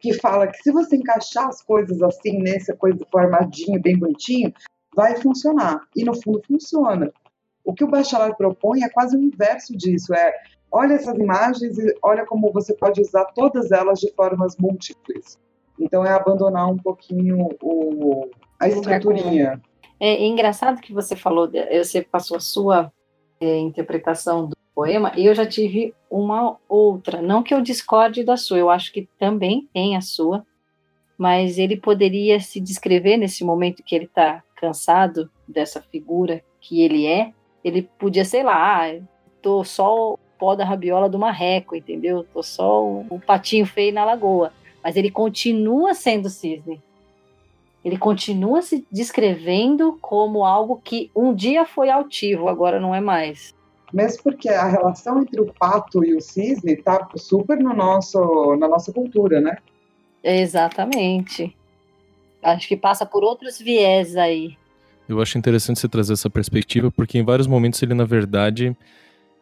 [0.00, 4.52] que fala que se você encaixar as coisas assim, nessa coisa formadinho, bem bonitinho,
[4.92, 5.86] vai funcionar.
[5.94, 7.12] E no fundo funciona.
[7.64, 10.34] O que o Bachelard propõe é quase o inverso disso, é
[10.72, 15.38] olha essas imagens e olha como você pode usar todas elas de formas múltiplas.
[15.78, 18.28] Então é abandonar um pouquinho o,
[18.58, 19.62] a estruturinha.
[20.04, 21.50] É, é engraçado que você falou,
[21.82, 22.92] você passou a sua
[23.40, 27.22] é, interpretação do poema, e eu já tive uma outra.
[27.22, 30.44] Não que eu discorde da sua, eu acho que também tem a sua,
[31.16, 37.06] mas ele poderia se descrever nesse momento que ele está cansado dessa figura que ele
[37.06, 37.32] é.
[37.64, 39.00] Ele podia, sei lá, ah,
[39.40, 42.26] tô só o pó da rabiola do marreco, entendeu?
[42.30, 44.52] Tô só o, o patinho feio na lagoa.
[44.82, 46.82] Mas ele continua sendo cisne.
[47.84, 53.54] Ele continua se descrevendo como algo que um dia foi altivo, agora não é mais.
[53.92, 58.66] Mesmo porque a relação entre o pato e o cisne está super no nosso, na
[58.66, 59.58] nossa cultura, né?
[60.22, 61.54] Exatamente.
[62.42, 64.56] Acho que passa por outros viés aí.
[65.08, 68.74] Eu acho interessante você trazer essa perspectiva, porque em vários momentos ele, na verdade,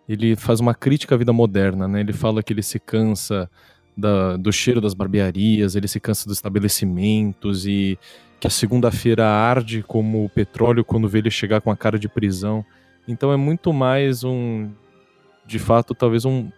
[0.09, 2.01] ele faz uma crítica à vida moderna, né?
[2.01, 3.49] Ele fala que ele se cansa
[3.97, 7.99] da, do cheiro das barbearias, ele se cansa dos estabelecimentos e
[8.43, 12.09] que a segunda-feira arde como o petróleo quando vê ele chegar com a cara de
[12.09, 12.65] prisão.
[13.07, 14.69] Então é muito mais um,
[15.47, 16.51] de fato, talvez um,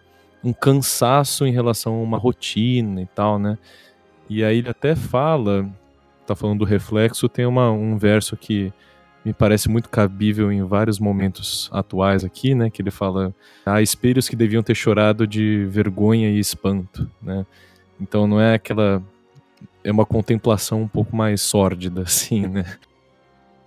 [0.43, 3.55] um cansaço em relação a uma rotina e tal, né?
[4.27, 5.69] E aí ele até fala,
[6.25, 8.73] tá falando do reflexo, tem uma, um verso que
[9.23, 12.71] me parece muito cabível em vários momentos atuais aqui, né?
[12.71, 13.31] Que ele fala:
[13.63, 17.45] há espelhos que deviam ter chorado de vergonha e espanto, né?
[18.01, 19.03] Então não é aquela
[19.85, 22.65] é uma contemplação um pouco mais sórdida, assim, né?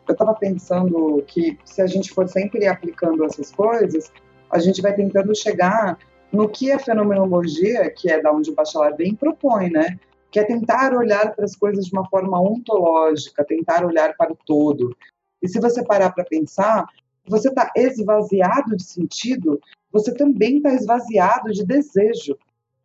[0.07, 4.11] Eu estava pensando que se a gente for sempre aplicando essas coisas,
[4.51, 5.99] a gente vai tentando chegar
[6.33, 9.99] no que a fenomenologia, que é da onde o Bachelard vem, propõe, né?
[10.31, 14.39] Que é tentar olhar para as coisas de uma forma ontológica, tentar olhar para o
[14.47, 14.97] todo.
[15.43, 16.87] E se você parar para pensar,
[17.27, 19.61] você está esvaziado de sentido,
[19.93, 22.37] você também está esvaziado de desejo.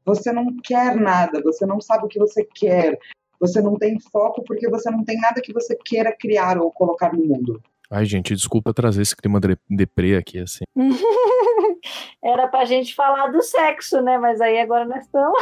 [0.06, 3.00] Você não quer nada, você não sabe o que você quer,
[3.44, 7.14] você não tem foco porque você não tem nada que você queira criar ou colocar
[7.14, 7.62] no mundo.
[7.92, 10.64] Ai, gente, desculpa trazer esse clima de deprê aqui, assim.
[12.24, 14.18] Era pra gente falar do sexo, né?
[14.18, 15.38] Mas aí agora nós estamos.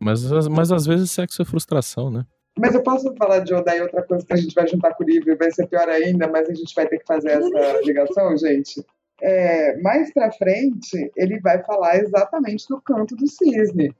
[0.00, 2.26] mas, mas às vezes sexo é frustração, né?
[2.58, 5.06] Mas eu posso falar de Odaí outra coisa que a gente vai juntar com o
[5.06, 8.36] livro e vai ser pior ainda, mas a gente vai ter que fazer essa ligação,
[8.36, 8.84] gente.
[9.22, 13.94] É, mais pra frente, ele vai falar exatamente do canto do cisne.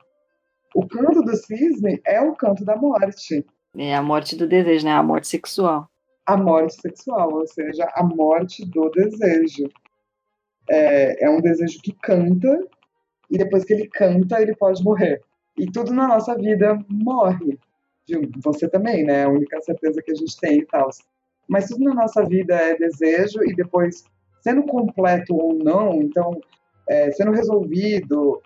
[0.74, 3.46] O canto do cisne é o canto da morte.
[3.78, 4.92] É a morte do desejo, né?
[4.92, 5.88] A morte sexual.
[6.26, 9.68] A morte sexual, ou seja, a morte do desejo.
[10.68, 12.66] É, é um desejo que canta,
[13.30, 15.22] e depois que ele canta, ele pode morrer.
[15.56, 17.58] E tudo na nossa vida morre.
[18.42, 19.20] Você também, né?
[19.20, 20.90] É a única certeza que a gente tem e tal.
[21.46, 24.04] Mas tudo na nossa vida é desejo, e depois,
[24.40, 26.40] sendo completo ou não, então,
[26.88, 28.42] é, sendo resolvido,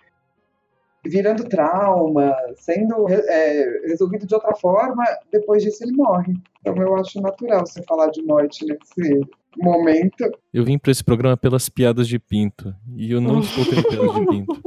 [1.05, 6.33] virando trauma, sendo é, resolvido de outra forma, depois disso ele morre.
[6.61, 9.21] Então eu acho natural você falar de morte nesse
[9.57, 10.29] momento.
[10.53, 14.13] Eu vim para esse programa pelas piadas de pinto e eu não estou tendo piadas
[14.13, 14.61] de pinto.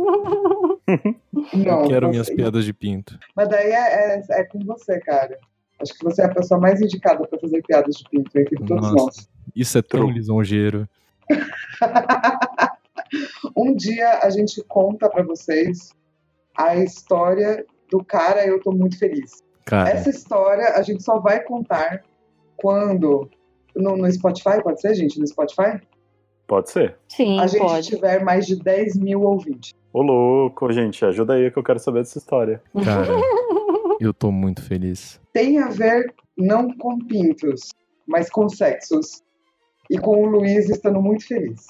[1.55, 3.18] Não, eu quero minhas piadas de pinto.
[3.35, 5.38] Mas daí é, é, é, com você, cara.
[5.81, 8.92] Acho que você é a pessoa mais indicada para fazer piadas de pinto entre todos
[8.92, 9.29] Nossa, nós.
[9.55, 10.88] Isso é tão lisonjeiro.
[13.57, 15.95] um dia a gente conta para vocês
[16.56, 19.42] a história do cara Eu Tô Muito Feliz.
[19.64, 19.90] Cara.
[19.90, 22.02] Essa história a gente só vai contar
[22.56, 23.28] quando.
[23.74, 25.18] No, no, Spotify, pode ser, gente?
[25.18, 25.80] No Spotify?
[26.46, 26.96] Pode ser.
[27.08, 27.86] Sim, A gente pode.
[27.88, 29.72] tiver mais de 10 mil ouvintes.
[29.92, 32.62] Ô, louco, gente, ajuda aí que eu quero saber dessa história.
[32.84, 33.08] Cara,
[34.00, 35.18] eu tô muito feliz.
[35.32, 37.70] Tem a ver não com pintos,
[38.06, 39.22] mas com sexos.
[39.90, 41.66] E com o Luiz estando muito feliz.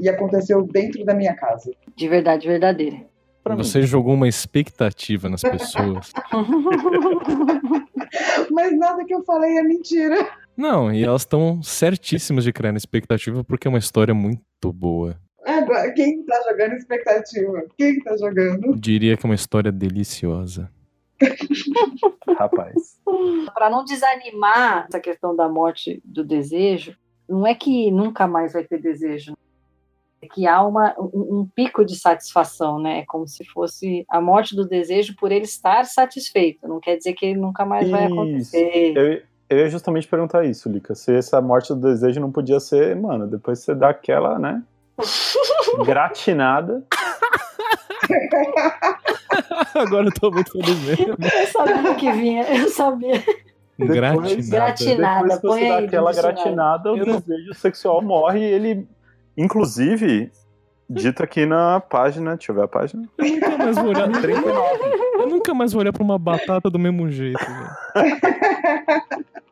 [0.00, 1.70] E aconteceu dentro da minha casa.
[1.96, 3.09] De verdade verdadeira.
[3.56, 3.86] Você mim.
[3.86, 6.12] jogou uma expectativa nas pessoas.
[8.50, 10.30] Mas nada que eu falei é mentira.
[10.56, 15.16] Não, e elas estão certíssimas de criar expectativa porque é uma história muito boa.
[15.44, 17.64] Agora, quem tá jogando expectativa?
[17.78, 18.78] Quem tá jogando?
[18.78, 20.70] Diria que é uma história deliciosa.
[22.38, 22.98] Rapaz.
[23.54, 26.96] Para não desanimar essa questão da morte do desejo,
[27.28, 29.34] não é que nunca mais vai ter desejo
[30.28, 33.00] que há uma, um, um, pico de satisfação, né?
[33.00, 36.68] É como se fosse a morte do desejo por ele estar satisfeito.
[36.68, 37.90] Não quer dizer que ele nunca mais Isso.
[37.90, 38.92] vai acontecer.
[38.96, 40.94] Eu, Eu ia justamente perguntar isso, Lica.
[40.94, 44.62] Se essa morte do desejo não podia ser, mano, depois você dá aquela, né?
[45.84, 46.84] gratinada.
[49.74, 51.16] Agora eu tô muito feliz mesmo.
[51.18, 53.22] Eu sabia que vinha, eu sabia.
[53.78, 54.36] Gratinada.
[54.48, 55.22] Gratinada.
[55.22, 58.86] Depois que põe você dá aquela gratinada, o desejo sexual morre e ele.
[59.40, 60.30] Inclusive,
[60.88, 62.36] dito aqui na página.
[62.36, 63.08] Deixa eu ver a página.
[63.16, 64.10] Eu nunca mais vou olhar.
[64.10, 65.00] 39.
[65.20, 67.38] Eu nunca mais vou olhar pra uma batata do mesmo jeito.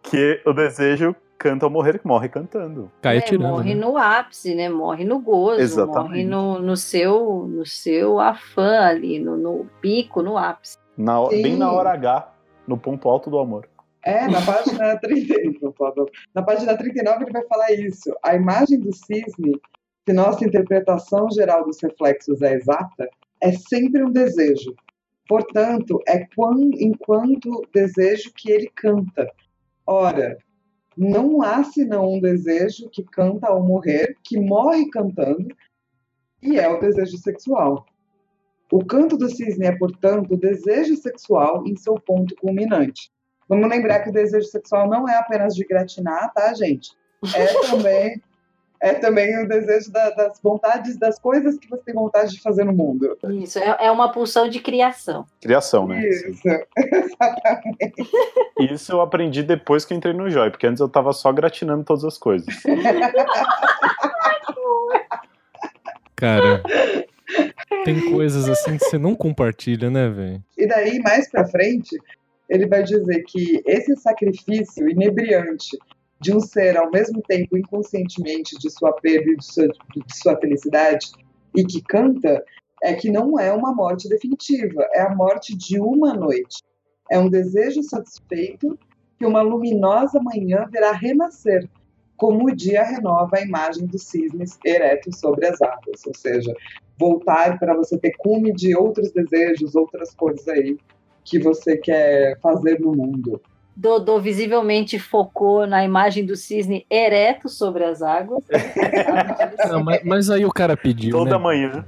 [0.03, 2.91] Que o desejo canta ao morrer, morre cantando.
[3.03, 3.81] Cai É, morre né?
[3.81, 4.69] no ápice, né?
[4.71, 6.09] Morre no gozo, Exatamente.
[6.09, 10.79] morre no, no seu no seu afã ali, no, no pico, no ápice.
[10.97, 12.33] Na, bem na hora H,
[12.67, 13.69] no ponto alto do amor.
[14.03, 18.11] É, na página 39, na página 39 ele vai falar isso.
[18.25, 19.53] A imagem do cisne,
[20.09, 23.11] se nossa interpretação geral dos reflexos é exata,
[23.43, 24.75] é sempre um desejo.
[25.29, 29.31] Portanto, é quando, enquanto desejo que ele canta.
[29.87, 30.39] Ora,
[30.97, 35.55] não há senão um desejo que canta ao morrer, que morre cantando,
[36.43, 37.85] e é o desejo sexual.
[38.73, 43.11] O canto do cisne é, portanto, o desejo sexual em seu ponto culminante.
[43.47, 46.97] Vamos lembrar que o desejo sexual não é apenas de gratinar, tá, gente?
[47.37, 48.23] É também,
[48.81, 52.63] é também o desejo da- das vontades, das coisas que você tem vontade de fazer
[52.65, 53.19] no mundo.
[53.31, 55.27] Isso, é, é uma pulsão de criação.
[55.41, 56.01] Criação, né?
[56.09, 56.39] Isso.
[58.73, 61.85] Isso eu aprendi depois que eu entrei no Joy, porque antes eu tava só gratinando
[61.85, 62.47] todas as coisas.
[66.17, 66.63] Cara,
[67.85, 70.43] tem coisas assim que você não compartilha, né, velho?
[70.57, 71.97] E daí, mais pra frente,
[72.49, 75.79] ele vai dizer que esse sacrifício inebriante
[76.21, 80.37] de um ser, ao mesmo tempo, inconscientemente, de sua perda e de sua, de sua
[80.37, 81.13] felicidade,
[81.55, 82.45] e que canta,
[82.83, 86.63] é que não é uma morte definitiva, é a morte de uma noite.
[87.11, 88.79] É um desejo satisfeito
[89.19, 91.69] que uma luminosa manhã verá renascer,
[92.17, 96.53] como o dia renova a imagem dos cisnes eretos sobre as águas, ou seja,
[96.99, 100.77] voltar para você ter cume de outros desejos, outras coisas aí
[101.25, 103.41] que você quer fazer no mundo.
[103.81, 108.43] Dodô visivelmente focou na imagem do cisne ereto sobre as águas.
[109.71, 111.39] Não, mas, mas aí o cara pediu, Toda né?
[111.39, 111.85] manhã.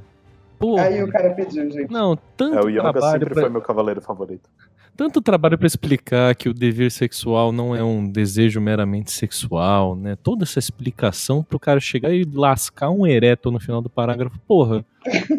[0.57, 0.83] Porra.
[0.85, 1.91] Aí o cara pediu, gente.
[1.91, 4.49] Não, tanto É, o Yoga trabalho sempre pra- foi meu cavaleiro favorito.
[4.97, 10.17] tanto trabalho pra explicar que o dever sexual não é um desejo meramente sexual, né?
[10.23, 14.39] Toda essa explicação pro cara chegar e lascar um ereto no final do parágrafo.
[14.47, 14.85] Porra.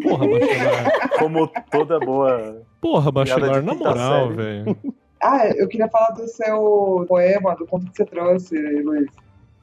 [0.03, 1.09] Porra, bachelar.
[1.19, 2.61] Como toda boa.
[2.81, 4.75] Porra, bachelar, na moral, velho.
[5.21, 9.09] Ah, eu queria falar do seu poema, do conto que você trouxe, Luiz.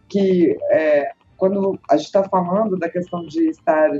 [0.08, 3.90] Que é, quando a gente está falando da questão de estar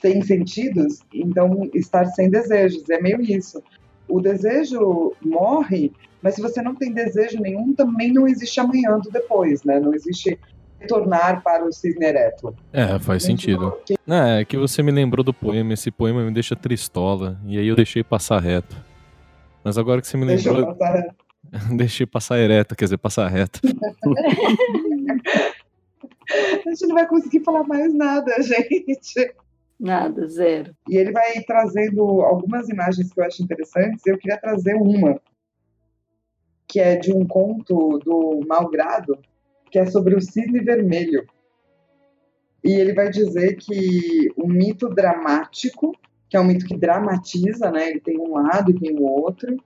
[0.00, 3.62] sem sentidos, então estar sem desejos, é meio isso.
[4.08, 5.92] O desejo morre,
[6.22, 9.78] mas se você não tem desejo nenhum, também não existe amanhã do depois, né?
[9.78, 10.38] Não existe
[10.80, 12.54] retornar para o cisne ereto.
[12.72, 13.76] É, faz sentido.
[14.06, 17.76] É, que você me lembrou do poema, esse poema me deixa tristola, e aí eu
[17.76, 18.76] deixei passar reto.
[19.68, 21.14] Mas agora que você me Deixa eu lembrou, passar.
[21.76, 23.60] deixei passar ereto, quer dizer, passar reto.
[26.30, 29.34] A gente não vai conseguir falar mais nada, gente.
[29.78, 30.74] Nada, zero.
[30.88, 34.06] E ele vai trazendo algumas imagens que eu acho interessantes.
[34.06, 35.20] Eu queria trazer uma,
[36.66, 39.18] que é de um conto do Malgrado,
[39.70, 41.26] que é sobre o cisne vermelho.
[42.64, 45.94] E ele vai dizer que um mito dramático,
[46.28, 47.90] que é um mito que dramatiza, né?
[47.90, 49.56] Ele tem um lado e tem o outro,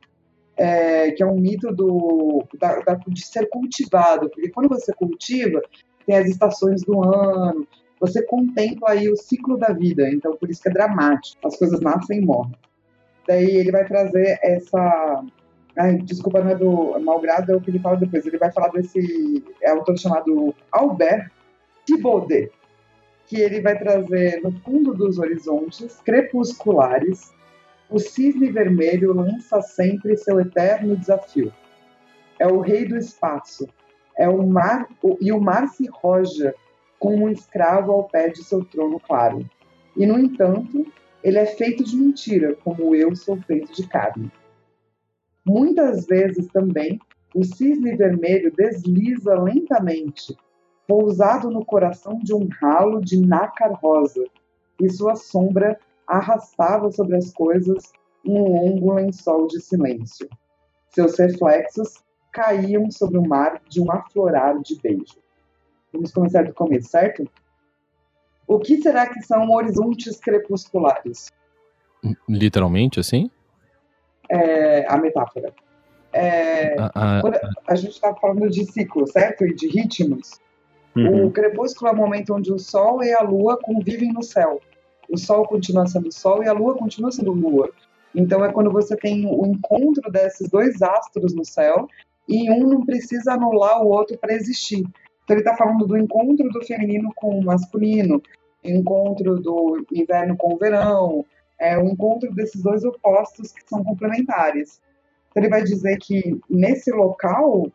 [0.56, 4.30] é, que é um mito do, da- da- de ser cultivado.
[4.30, 5.60] Porque quando você cultiva,
[6.06, 7.66] tem as estações do ano,
[8.00, 11.46] você contempla aí o ciclo da vida, então por isso que é dramático.
[11.46, 12.54] As coisas nascem e morrem.
[13.26, 15.24] Daí ele vai trazer essa.
[15.78, 18.26] Ai, desculpa, não é do Malgrado, é o que ele fala depois.
[18.26, 21.30] Ele vai falar desse é autor chamado Albert
[21.86, 22.50] Thibaudet,
[23.32, 27.32] que ele vai trazer no fundo dos horizontes crepusculares.
[27.88, 31.50] O cisne vermelho lança sempre seu eterno desafio.
[32.38, 33.66] É o rei do espaço.
[34.18, 36.54] É o mar o- e o mar se roja
[36.98, 39.48] como um escravo ao pé de seu trono claro.
[39.96, 40.86] E, no entanto,
[41.24, 44.30] ele é feito de mentira, como eu sou feito de carne.
[45.42, 47.00] Muitas vezes também,
[47.34, 50.36] o cisne vermelho desliza lentamente,
[50.92, 54.22] pousado no coração de um ralo de nácar rosa,
[54.78, 60.28] e sua sombra arrastava sobre as coisas um longo lençol de silêncio.
[60.90, 61.94] Seus reflexos
[62.30, 65.16] caíam sobre o mar de um aflorar de beijo.
[65.90, 67.26] Vamos começar do começo, certo?
[68.46, 71.32] O que será que são horizontes crepusculares?
[72.28, 73.30] Literalmente, assim?
[74.28, 75.54] É a metáfora.
[76.12, 77.22] É, A- a-
[77.66, 79.46] a gente está falando de ciclo, certo?
[79.46, 80.41] E de ritmos.
[80.94, 81.26] Uhum.
[81.26, 84.60] O crepúsculo é o momento onde o Sol e a Lua convivem no céu.
[85.08, 87.70] O Sol continua sendo Sol e a Lua continua sendo Lua.
[88.14, 91.88] Então é quando você tem o encontro desses dois astros no céu
[92.28, 94.80] e um não precisa anular o outro para existir.
[95.24, 98.22] Então ele está falando do encontro do feminino com o masculino,
[98.62, 101.24] encontro do inverno com o verão,
[101.58, 104.80] é o encontro desses dois opostos que são complementares.
[105.30, 107.70] Então ele vai dizer que nesse local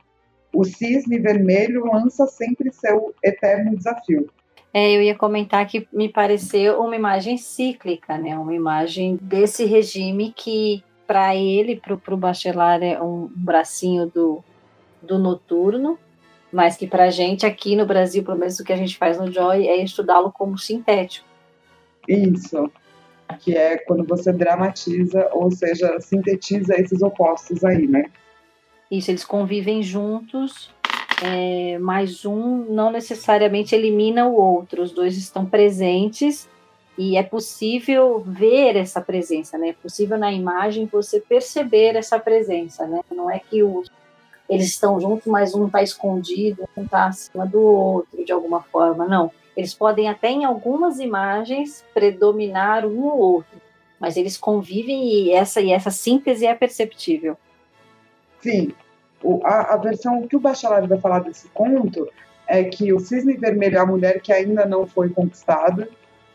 [0.58, 4.28] o cisne vermelho lança sempre seu eterno desafio.
[4.74, 8.36] É, eu ia comentar que me pareceu uma imagem cíclica, né?
[8.36, 14.44] Uma imagem desse regime que, para ele, para o Bachelard, é um bracinho do,
[15.00, 15.96] do noturno,
[16.52, 19.20] mas que para a gente aqui no Brasil, pelo menos o que a gente faz
[19.20, 21.28] no Joy, é estudá-lo como sintético.
[22.08, 22.72] Isso.
[23.42, 28.06] Que é quando você dramatiza, ou seja, sintetiza esses opostos aí, né?
[28.90, 30.70] Isso, eles convivem juntos,
[31.22, 36.48] é, mas um não necessariamente elimina o outro, os dois estão presentes
[36.98, 39.70] e é possível ver essa presença, né?
[39.70, 43.02] É possível na imagem você perceber essa presença, né?
[43.12, 43.92] Não é que os,
[44.50, 49.06] eles estão juntos, mas um está escondido, um está acima do outro de alguma forma,
[49.06, 49.32] não.
[49.56, 53.62] Eles podem até em algumas imagens predominar um ou outro,
[54.00, 57.38] mas eles convivem e essa e essa síntese é perceptível.
[58.48, 58.72] Sim.
[59.22, 62.08] O, a, a versão que o Bachelard vai falar desse conto
[62.48, 65.90] é que o cisne vermelho é a mulher que ainda não foi conquistada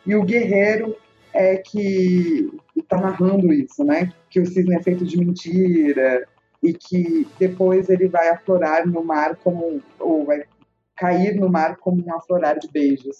[0.04, 0.96] e o guerreiro
[1.32, 4.12] é que está narrando isso, né?
[4.28, 6.26] Que o cisne é feito de mentira
[6.62, 10.44] e que depois ele vai aflorar no mar como ou vai
[10.96, 13.16] cair no mar como um aflorar de beijos.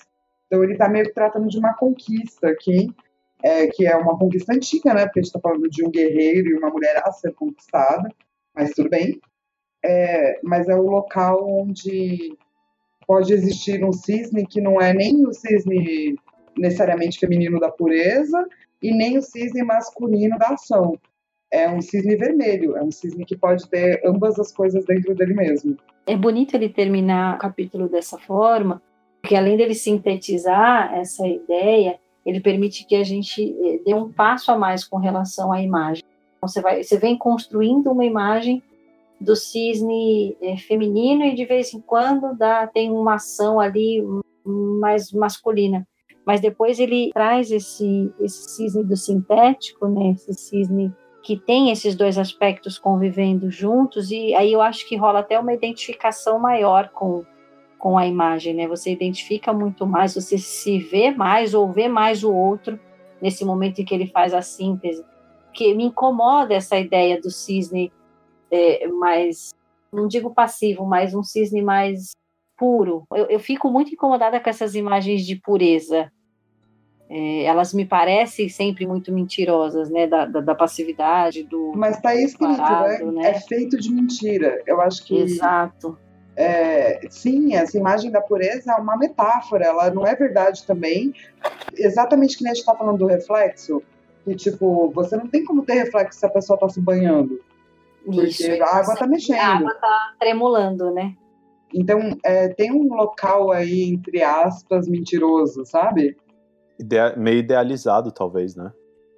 [0.47, 2.95] Então ele está meio que tratando de uma conquista aqui,
[3.43, 5.07] é, que é uma conquista antiga, né?
[5.07, 8.11] Porque a gente está falando de um guerreiro e uma mulher a ser conquistada,
[8.55, 9.21] mas tudo bem.
[9.85, 12.37] É, mas é o local onde
[13.07, 16.17] pode existir um cisne que não é nem o cisne
[16.57, 18.47] necessariamente feminino da pureza
[18.81, 20.99] e nem o cisne masculino da ação.
[21.51, 25.35] É um cisne vermelho, é um cisne que pode ter ambas as coisas dentro dele
[25.35, 25.77] mesmo.
[26.07, 28.81] É bonito ele terminar o capítulo dessa forma,
[29.21, 34.51] porque além dele sintetizar essa ideia, ele permite que a gente eh, dê um passo
[34.51, 36.03] a mais com relação à imagem.
[36.43, 38.61] Então, você, vai, você vem construindo uma imagem
[39.21, 44.03] do cisne eh, feminino e de vez em quando dá, tem uma ação ali
[44.45, 45.87] mais masculina.
[46.27, 51.95] Mas depois ele traz esse, esse cisne do sintético, né, esse cisne que tem esses
[51.95, 57.25] dois aspectos convivendo juntos, e aí eu acho que rola até uma identificação maior com,
[57.79, 58.67] com a imagem, né?
[58.67, 62.81] Você identifica muito mais, você se vê mais ou vê mais o outro
[63.21, 65.05] nesse momento em que ele faz a síntese.
[65.53, 67.93] Que me incomoda essa ideia do cisne
[68.51, 69.51] é, mais,
[69.93, 72.13] não digo passivo, mas um cisne mais
[72.57, 73.05] puro.
[73.11, 76.13] Eu, eu fico muito incomodada com essas imagens de pureza.
[77.11, 80.07] É, elas me parecem sempre muito mentirosas, né?
[80.07, 81.73] Da, da, da passividade, do.
[81.75, 83.23] Mas tá aí escrito, Parado, né?
[83.23, 83.31] né?
[83.31, 84.63] É feito de mentira.
[84.67, 85.99] Eu acho que Exato.
[86.37, 91.13] é, sim, essa imagem da pureza é uma metáfora, ela não é verdade também.
[91.77, 93.83] Exatamente que nem a gente tá falando do reflexo,
[94.25, 97.41] que tipo, você não tem como ter reflexo se a pessoa tá se banhando.
[98.05, 99.39] Porque Isso, a água tá mexendo.
[99.39, 101.15] A água tá tremulando, né?
[101.75, 106.17] Então, é, tem um local aí, entre aspas, mentiroso, sabe?
[106.79, 108.73] Idea- meio idealizado, talvez, né?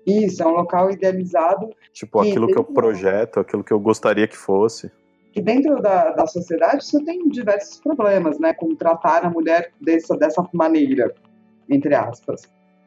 [0.06, 4.26] Isso, é um local idealizado Tipo, Sim, aquilo que eu projeto, aquilo que eu gostaria
[4.26, 4.90] que fosse.
[5.32, 8.52] que dentro da, da sociedade você tem diversos problemas, né?
[8.52, 11.12] Com tratar a mulher dessa, dessa maneira,
[11.68, 12.42] entre aspas.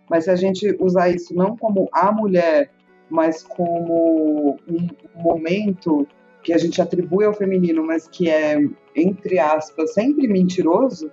[0.10, 2.72] Mas se a gente usar isso não como a mulher,
[3.10, 4.88] mas como um
[5.22, 6.08] momento
[6.44, 8.58] que a gente atribui ao feminino, mas que é,
[8.96, 11.12] entre aspas, sempre mentiroso,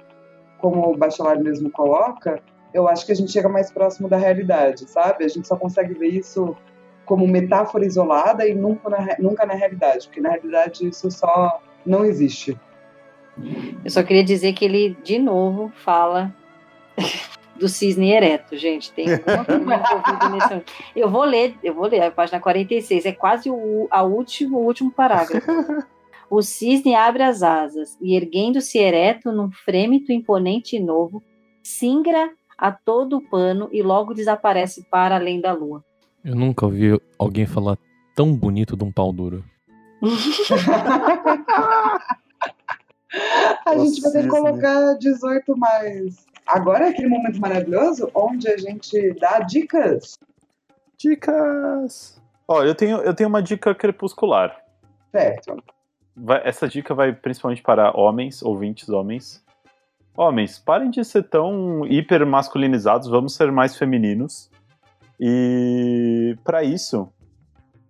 [0.58, 2.40] como o Bachelard mesmo coloca,
[2.72, 5.24] eu acho que a gente chega mais próximo da realidade, sabe?
[5.24, 6.56] A gente só consegue ver isso
[7.04, 12.04] como metáfora isolada e nunca na, nunca na realidade, porque na realidade isso só não
[12.04, 12.58] existe.
[13.84, 16.34] Eu só queria dizer que ele, de novo, fala
[17.64, 18.92] do cisne ereto, gente.
[18.92, 19.06] Tem
[20.30, 20.62] nesse.
[20.94, 24.66] Eu vou ler, eu vou ler a página 46, é quase o a último, o
[24.66, 25.46] último parágrafo.
[26.30, 31.22] O cisne abre as asas e, erguendo-se ereto num frêmito imponente e novo,
[31.62, 35.84] singra a todo o pano e logo desaparece para além da lua.
[36.24, 37.76] Eu nunca ouvi alguém falar
[38.16, 39.44] tão bonito de um pau duro.
[43.66, 46.26] A O gente vai ter que colocar 18 mais.
[46.46, 50.18] Agora é aquele momento maravilhoso onde a gente dá dicas.
[50.98, 52.20] Dicas!
[52.46, 54.56] Ó, eu tenho, eu tenho uma dica crepuscular.
[55.10, 55.56] Certo.
[56.14, 59.42] Vai- essa dica vai principalmente para homens, ouvintes homens.
[60.16, 64.50] Homens, parem de ser tão hiper masculinizados, vamos ser mais femininos.
[65.18, 67.08] E para isso,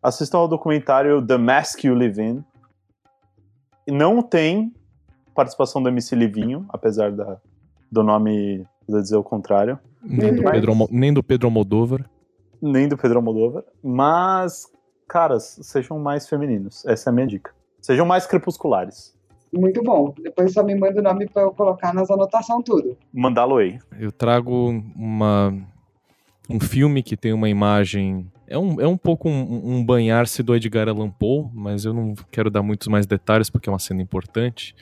[0.03, 2.45] assistam ao documentário The Mask You Live In.
[3.89, 4.73] Não tem
[5.35, 7.39] participação do MC Livinho, apesar da,
[7.95, 12.05] do nome dizer o contrário, Nem do, Mas- Pedro, nem do Pedro Almodóvar.
[12.61, 14.67] nem do Pedro Almodóvar, mas,
[15.09, 16.85] caras, sejam mais femininos.
[16.85, 17.53] Essa é a minha dica.
[17.81, 19.15] Sejam mais crepusculares.
[19.53, 20.13] Muito bom.
[20.21, 22.97] Depois só me manda o nome pra eu colocar nas anotações tudo.
[23.13, 23.79] Mandá-lo aí.
[24.01, 25.55] Eu trago uma,
[26.51, 28.31] um filme que tem uma imagem.
[28.49, 32.15] É um, é um pouco um, um banhar-se do Edgar Allan Poe, mas eu não
[32.33, 34.75] quero dar muitos mais detalhes porque é uma cena importante.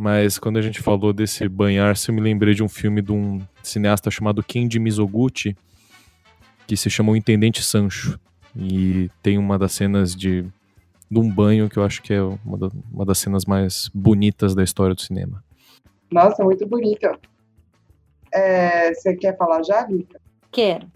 [0.00, 3.38] Mas quando a gente falou desse banhar-se, eu me lembrei de um filme de um
[3.62, 5.54] cineasta chamado Kenji Mizoguchi,
[6.66, 8.18] que se chama O Intendente Sancho.
[8.56, 10.42] E tem uma das cenas de,
[11.10, 14.54] de um banho que eu acho que é uma, da- uma das cenas mais bonitas
[14.54, 15.44] da história do cinema.
[16.10, 17.18] Nossa, muito bonita.
[18.32, 20.18] É, você quer falar já, Vika?
[20.50, 20.90] Quero.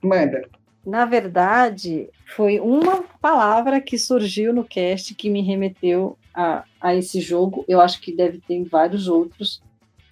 [0.00, 0.48] Manda.
[0.86, 7.20] Na verdade, foi uma palavra que surgiu no cast que me remeteu a, a esse
[7.20, 7.64] jogo.
[7.68, 9.62] Eu acho que deve ter vários outros,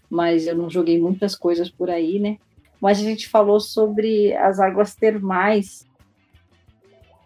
[0.08, 2.38] mas eu não joguei muitas coisas por aí, né?
[2.80, 5.86] Mas a gente falou sobre as águas termais.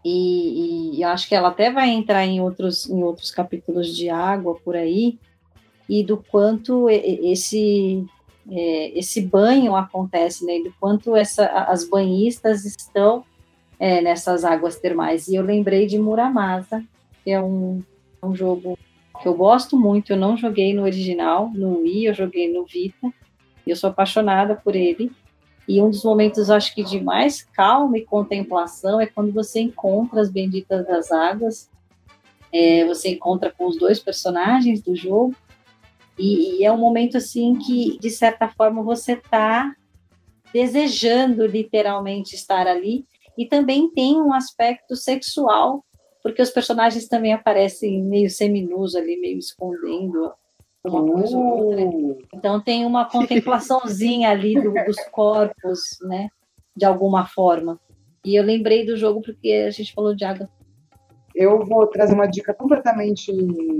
[0.05, 4.55] E, e acho que ela até vai entrar em outros, em outros capítulos de água
[4.64, 5.18] por aí,
[5.88, 8.07] e do quanto esse
[8.51, 10.61] é, esse banho acontece, né?
[10.61, 13.24] Do quanto essa, as banhistas estão
[13.78, 15.28] é, nessas águas termais.
[15.28, 16.84] E eu lembrei de Muramasa,
[17.24, 17.82] que é um,
[18.22, 18.78] um jogo
[19.21, 20.12] que eu gosto muito.
[20.12, 23.12] Eu não joguei no original, no Wii, eu joguei no Vita.
[23.67, 25.11] E eu sou apaixonada por ele.
[25.69, 30.21] E um dos momentos, acho que de mais calma e contemplação é quando você encontra
[30.21, 31.69] as benditas das águas.
[32.53, 35.35] É, você encontra com os dois personagens do jogo.
[36.19, 39.75] E, e é um momento assim que, de certa forma, você está
[40.53, 43.05] desejando literalmente estar ali.
[43.37, 45.85] E também tem um aspecto sexual,
[46.27, 50.33] porque os personagens também aparecem meio seminus ali, meio escondendo
[50.85, 51.85] uma coisa ou outra.
[51.85, 56.29] Uh, Então tem uma contemplaçãozinha ali do- dos corpos, né?
[56.77, 57.79] De alguma forma.
[58.24, 60.49] E eu lembrei do jogo porque a gente falou de água.
[61.35, 63.31] eu vou trazer uma dica completamente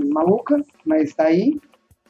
[0.05, 1.59] maluca, mas tá aí.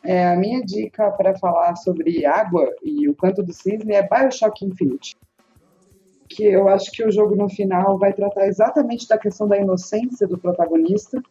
[0.04, 4.64] É, a minha dica para falar sobre água e o canto do cisne é Bioshock
[4.64, 5.16] Infinite.
[6.30, 10.28] Que eu acho que o jogo no final vai tratar exatamente da questão da inocência
[10.28, 11.22] do protagonista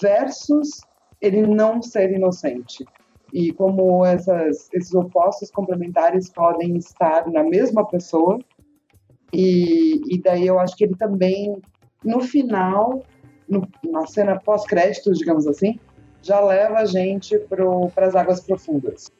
[0.00, 0.80] versus
[1.20, 2.84] ele não ser inocente.
[3.32, 8.38] E como essas, esses opostos complementares podem estar na mesma pessoa.
[9.32, 11.60] E, e daí eu acho que ele também,
[12.02, 13.02] no final,
[13.48, 15.78] no- na cena pós-créditos, digamos assim,
[16.22, 19.10] já leva a gente para as águas profundas.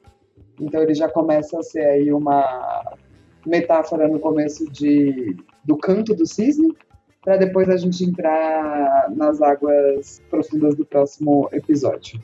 [0.61, 2.97] Então ele já começa a ser aí uma
[3.49, 6.77] metáfora no começo de, do canto do cisne,
[7.23, 12.21] para depois a gente entrar nas águas profundas do próximo episódio.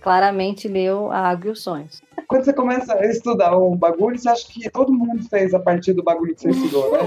[0.00, 2.02] Claramente leu a Água e os Sonhos.
[2.28, 5.94] Quando você começa a estudar um bagulho, você acha que todo mundo fez a partir
[5.94, 6.98] do bagulho que você estudou, né?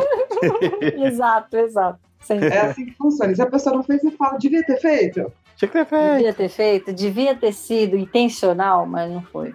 [1.07, 1.99] exato, exato.
[2.21, 2.47] Sempre.
[2.47, 3.33] É assim que funciona.
[3.35, 5.31] Se a pessoa não fez, você fala, devia ter feito.
[5.55, 6.13] Tinha que ter feito.
[6.15, 9.53] Devia ter feito, devia ter sido intencional, mas não foi.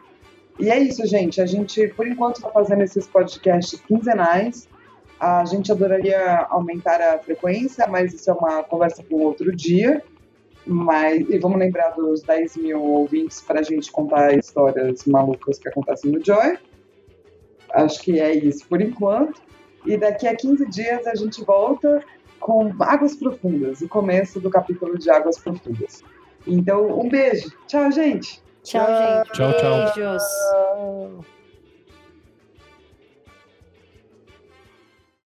[0.63, 1.41] E é isso, gente.
[1.41, 4.69] A gente, por enquanto, está fazendo esses podcasts quinzenais.
[5.19, 10.01] A gente adoraria aumentar a frequência, mas isso é uma conversa para um outro dia.
[10.65, 15.69] Mas, e vamos lembrar dos 10 mil ouvintes para a gente contar histórias malucas que
[15.69, 16.57] acontecem no Joy.
[17.73, 19.43] Acho que é isso por enquanto.
[19.85, 22.05] E daqui a 15 dias a gente volta
[22.39, 26.05] com Águas Profundas, o começo do capítulo de Águas Profundas.
[26.47, 27.51] Então, um beijo.
[27.67, 28.41] Tchau, gente.
[28.65, 29.33] Tchau, gente.
[29.33, 29.93] Tchau, tchau.
[29.95, 30.23] Beijos.